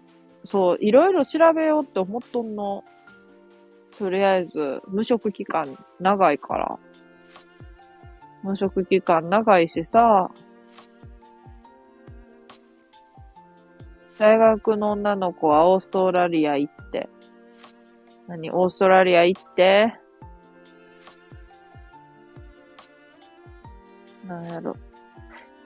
[0.44, 2.82] そう、いろいろ調べようって思っとんの。
[3.98, 6.78] とりあえず、無職期間長いから。
[8.42, 10.30] 無職期間長いしさ、
[14.18, 17.10] 大学の女の子はオーストラリア行って、
[18.26, 19.94] 何オーストラリア行って、
[24.26, 24.76] なんやろ。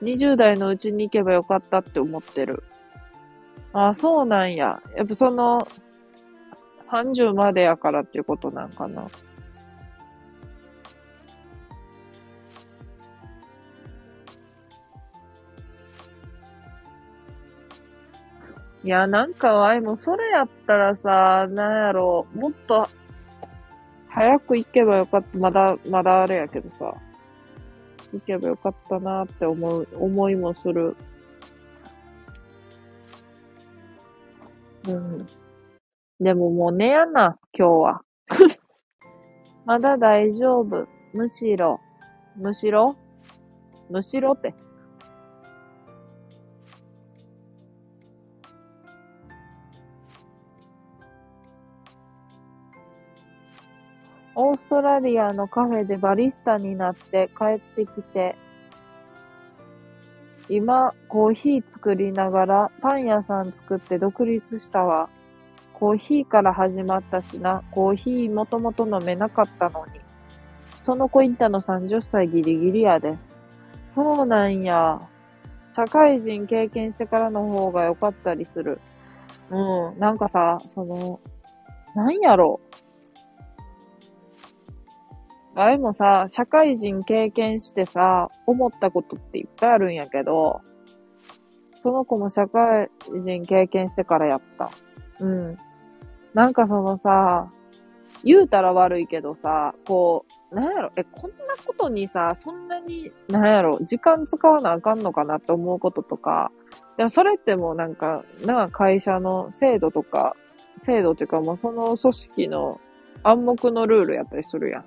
[0.01, 2.63] 20代のうちに行けばよかったって思ってる。
[3.73, 4.81] あ、そうなんや。
[4.95, 5.67] やっぱその、
[6.81, 9.07] 30までやからっていうことなんかな。
[18.83, 22.87] いや、なんかわいもそれやったらさ、なんやろう、もっと、
[24.07, 25.37] 早く行けばよかった。
[25.37, 26.95] まだ、まだあれやけどさ。
[28.13, 30.95] 行けばよかったなって思う、思いもする。
[34.87, 35.27] うん。
[36.19, 38.01] でももう寝やな、今日は。
[39.65, 40.87] まだ大丈夫。
[41.13, 41.79] むしろ、
[42.35, 42.95] むしろ、
[43.89, 44.53] むしろって。
[54.35, 58.37] オーストラリアのカフェでバリスタになって帰ってきて、
[60.49, 65.07] 今、コーヒー作りながらパン屋さん作って独立したわ。
[65.73, 67.63] コーヒーから始まったしな。
[67.71, 70.01] コーヒーもともと飲めなかったのに。
[70.81, 73.15] その子インタの30歳ギリギリやで。
[73.85, 74.99] そうなんや。
[75.71, 78.81] 社会人経験してからの方が良かったりする。
[79.51, 79.99] うん。
[79.99, 81.19] なんかさ、その、
[81.95, 82.59] なんやろ。
[85.61, 90.61] あれもさ、社会人経験してさ、思ったことっていっぱいあるんやけど、
[91.73, 92.89] その子も社会
[93.21, 94.71] 人経験してからやった。
[95.19, 95.57] うん。
[96.33, 97.51] なんかそのさ、
[98.23, 106.53] 言うたら悪いけどさ、こう、なんやろ、え、こんなことにさ、そんなに、なんやろ、時間使わなあかんのかなって思うこととか、
[106.95, 110.37] でもそれってもうなんか、な、会社の制度とか、
[110.77, 112.79] 制度っていうかもうその組織の
[113.23, 114.85] 暗黙のルールやったりするやん。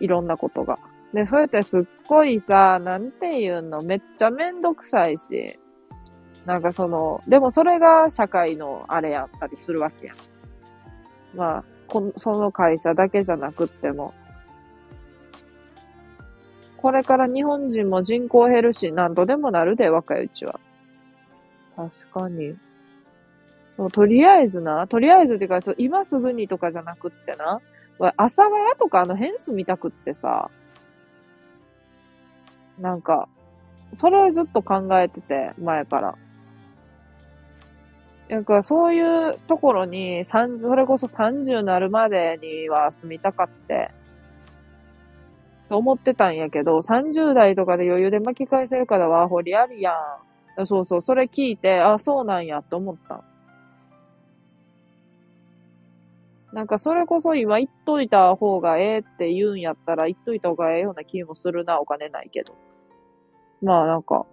[0.00, 0.78] いろんなことが。
[1.14, 5.58] で、そうやってすっごいさ、なんていうの、めっちゃめんどくさいし、
[6.46, 10.16] なんかその、でもそれが社会のあれやったりするわけやん。
[11.34, 14.14] まあ、このその会社だけじゃなくっても。
[16.76, 20.58] これから日本人も人口減るし、何度でもなるで、若いうちは。
[21.76, 22.56] 確かに。
[23.92, 27.60] とりあえずな、とりあえずっていうか、今すぐにとかじゃなくってな、
[28.16, 30.50] 朝ヶ谷とかあの辺住みたくってさ、
[32.78, 33.28] なんか、
[33.94, 36.14] それをずっと考えてて、前から。
[38.30, 40.38] なんかそういうところに、そ
[40.74, 43.90] れこそ30なるまでには住みたかって。
[45.68, 49.92] と思ってたんやけど、30代とかで余裕で巻き返せるからワーホリありや
[50.58, 50.66] ん。
[50.66, 53.22] そうそう、それ聞いて、あ、そうなんやって思った。
[56.52, 62.56] なんかそれこそ今言っといた方がええって言うんやったら言っといた方がええような気もするな、お金ないけど。
[63.62, 64.26] まあなんか、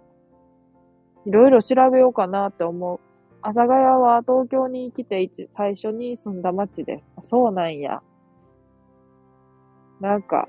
[1.26, 3.00] いろいろ調べようかなって思う。
[3.42, 7.28] 阿佐ヶ谷は東京に来て一最初に住んだ町です。
[7.28, 8.02] そうなんや。
[10.00, 10.48] なんか、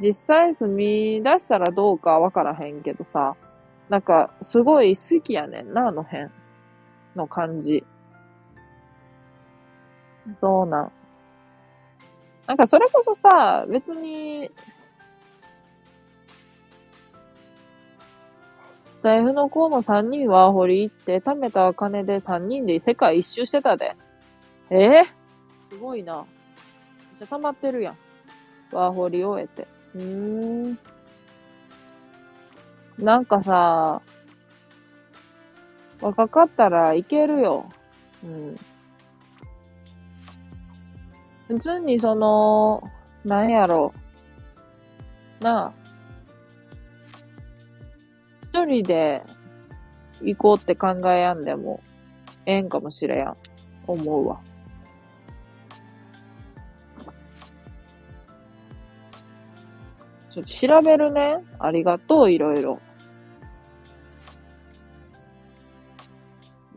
[0.00, 3.36] 実際住み出したらどうかわからへんけどさ、
[3.88, 6.28] なんか、すごい好きやねんな、あの辺
[7.16, 7.84] の感じ。
[10.36, 10.92] そうなん。
[12.46, 14.50] なんかそれこそさ、別に、
[18.88, 23.96] スタイフの子も3人ワーホリ行って、貯めた金で3人で世界一周してたで。
[24.68, 25.04] えー、
[25.70, 26.16] すごいな。
[26.16, 26.24] めっ
[27.18, 27.96] ちゃ溜まってるやん。
[28.72, 29.66] ワーホリ終えて。
[29.94, 30.78] うーん。
[32.98, 34.02] なんかさ、
[36.00, 37.70] 若かったらいけるよ。
[38.24, 38.56] うん。
[41.50, 42.80] 普通にその、
[43.24, 43.92] なんやろ。
[45.40, 45.72] なあ。
[48.38, 49.24] 一人で
[50.22, 51.80] 行こうって考えやんでも、
[52.46, 53.36] ええんかもしれやん。
[53.88, 54.40] 思うわ。
[60.30, 61.44] ちょっと調べるね。
[61.58, 62.80] ありがとう、いろいろ。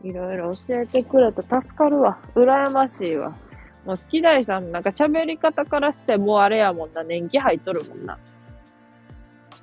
[0.02, 2.18] いろいろ教えてくれて助かるわ。
[2.34, 3.38] 羨ましいわ。
[3.84, 7.04] もう好き大さんなんか喋り方からしてもうあれやもんな。
[7.04, 8.18] 年季入っとるもんな。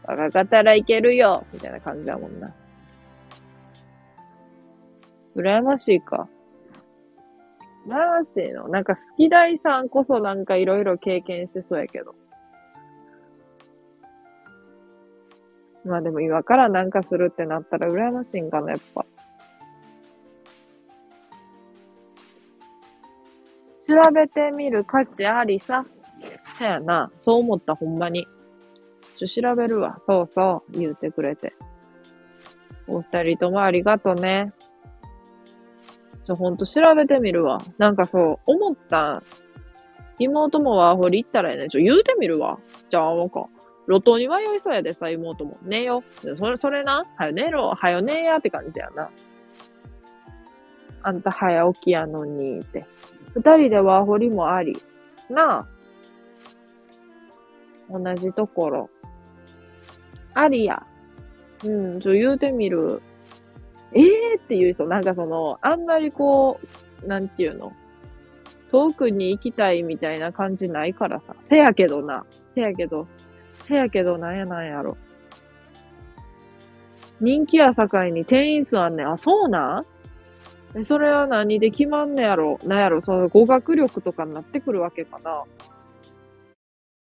[0.03, 2.53] 若かったらいけるよみたいな感じやもんな。
[5.35, 6.27] 羨ましいか。
[7.87, 8.67] 羨ましいの。
[8.67, 12.15] なんか好き大さんこそなんかいろいろ経験してそうやけど。
[15.83, 19.05] まあでも今からなんかするってなったら羨ましいんかな、やっぱ。
[23.91, 25.85] 調べてみる価値ありさ。
[26.49, 27.11] そやな。
[27.17, 28.27] そう思った、ほんまに。
[29.17, 29.97] ちょ、調べるわ。
[29.99, 30.79] そうそう。
[30.79, 31.53] 言うてくれて。
[32.87, 34.53] お二人ともありがとね。
[36.25, 37.59] ちょ、ほんと調べてみるわ。
[37.77, 39.23] なんかそう、思った。
[40.19, 41.69] 妹もワーホリ行ったらええね。
[41.69, 42.59] ちょ、言うてみるわ。
[42.89, 43.47] じゃあ、なんか。
[43.87, 45.57] 路頭に迷いそうやでさ、妹も。
[45.63, 46.03] 寝よ。
[46.37, 47.03] それ、それな。
[47.17, 47.73] はよ寝ろ。
[47.75, 49.09] はよ寝やって感じやな。
[51.03, 52.85] あんた早起きやのに、って。
[53.35, 54.77] 二人でワーホリもあり。
[55.29, 55.67] なあ。
[57.89, 58.89] 同じところ。
[60.33, 60.85] ありや。
[61.63, 63.01] うん、ちょ、言うてみる。
[63.93, 66.59] ええー、って言う人、なんかその、あんまりこ
[67.03, 67.73] う、なんていうの？
[68.71, 71.35] 遠くに行きたいみたいな感じないからさ。
[71.41, 72.25] せやけどな。
[72.55, 73.07] せやけど。
[73.67, 74.97] せやけど、なんやなんやろ。
[77.19, 79.11] 人気や境に店員数あんねん。
[79.11, 79.85] あ、そうなん、
[80.85, 82.57] それは何で決まんねやろ？
[82.63, 83.01] なんやろ？
[83.01, 85.43] その語学力とかになってくるわけかな？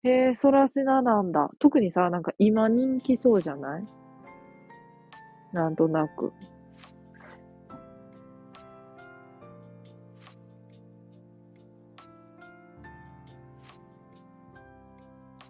[0.05, 1.51] へえ、そらせななんだ。
[1.59, 3.85] 特にさ、なんか今人気そうじゃない？
[5.53, 6.33] なんとなく。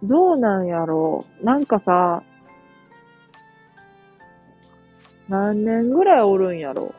[0.02, 1.24] どうなんやろ？
[1.42, 2.22] うなんかさ、
[5.28, 6.94] 何年ぐらいおるんやろ？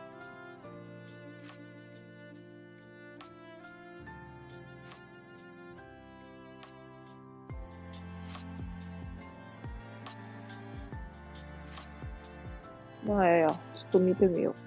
[13.08, 13.48] まあええや。
[13.50, 14.52] ちょっと見てみよ。
[14.52, 14.67] う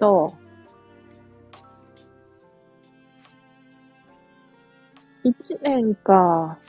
[0.00, 0.32] と、
[5.22, 6.59] 一年か。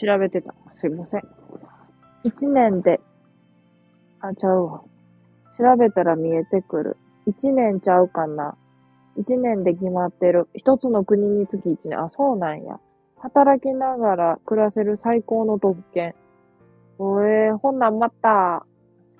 [0.00, 0.54] 調べてた。
[0.70, 1.22] すいません。
[2.24, 3.00] 一年で、
[4.20, 4.82] あ、ちゃうわ。
[5.56, 6.96] 調べたら見えてくる。
[7.26, 8.56] 一年ちゃうかな。
[9.16, 10.48] 一年で決まってる。
[10.54, 12.00] 一つの国につき一年。
[12.00, 12.80] あ、そうなんや。
[13.18, 16.14] 働きながら暮らせる最高の特権。
[16.98, 18.64] おえー、ほんなんまた。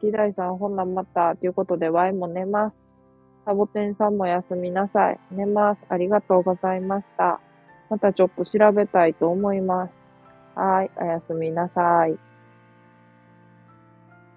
[0.01, 1.37] 好き大さん、ほんなんまた。
[1.37, 2.89] ということで、ワイも寝ます。
[3.45, 5.21] サボテンさんも休みなさい。
[5.31, 5.85] 寝ます。
[5.91, 7.41] ありがとうございました。
[7.91, 10.10] またちょっと調べたいと思います。
[10.55, 12.30] はい、おやすみなさい。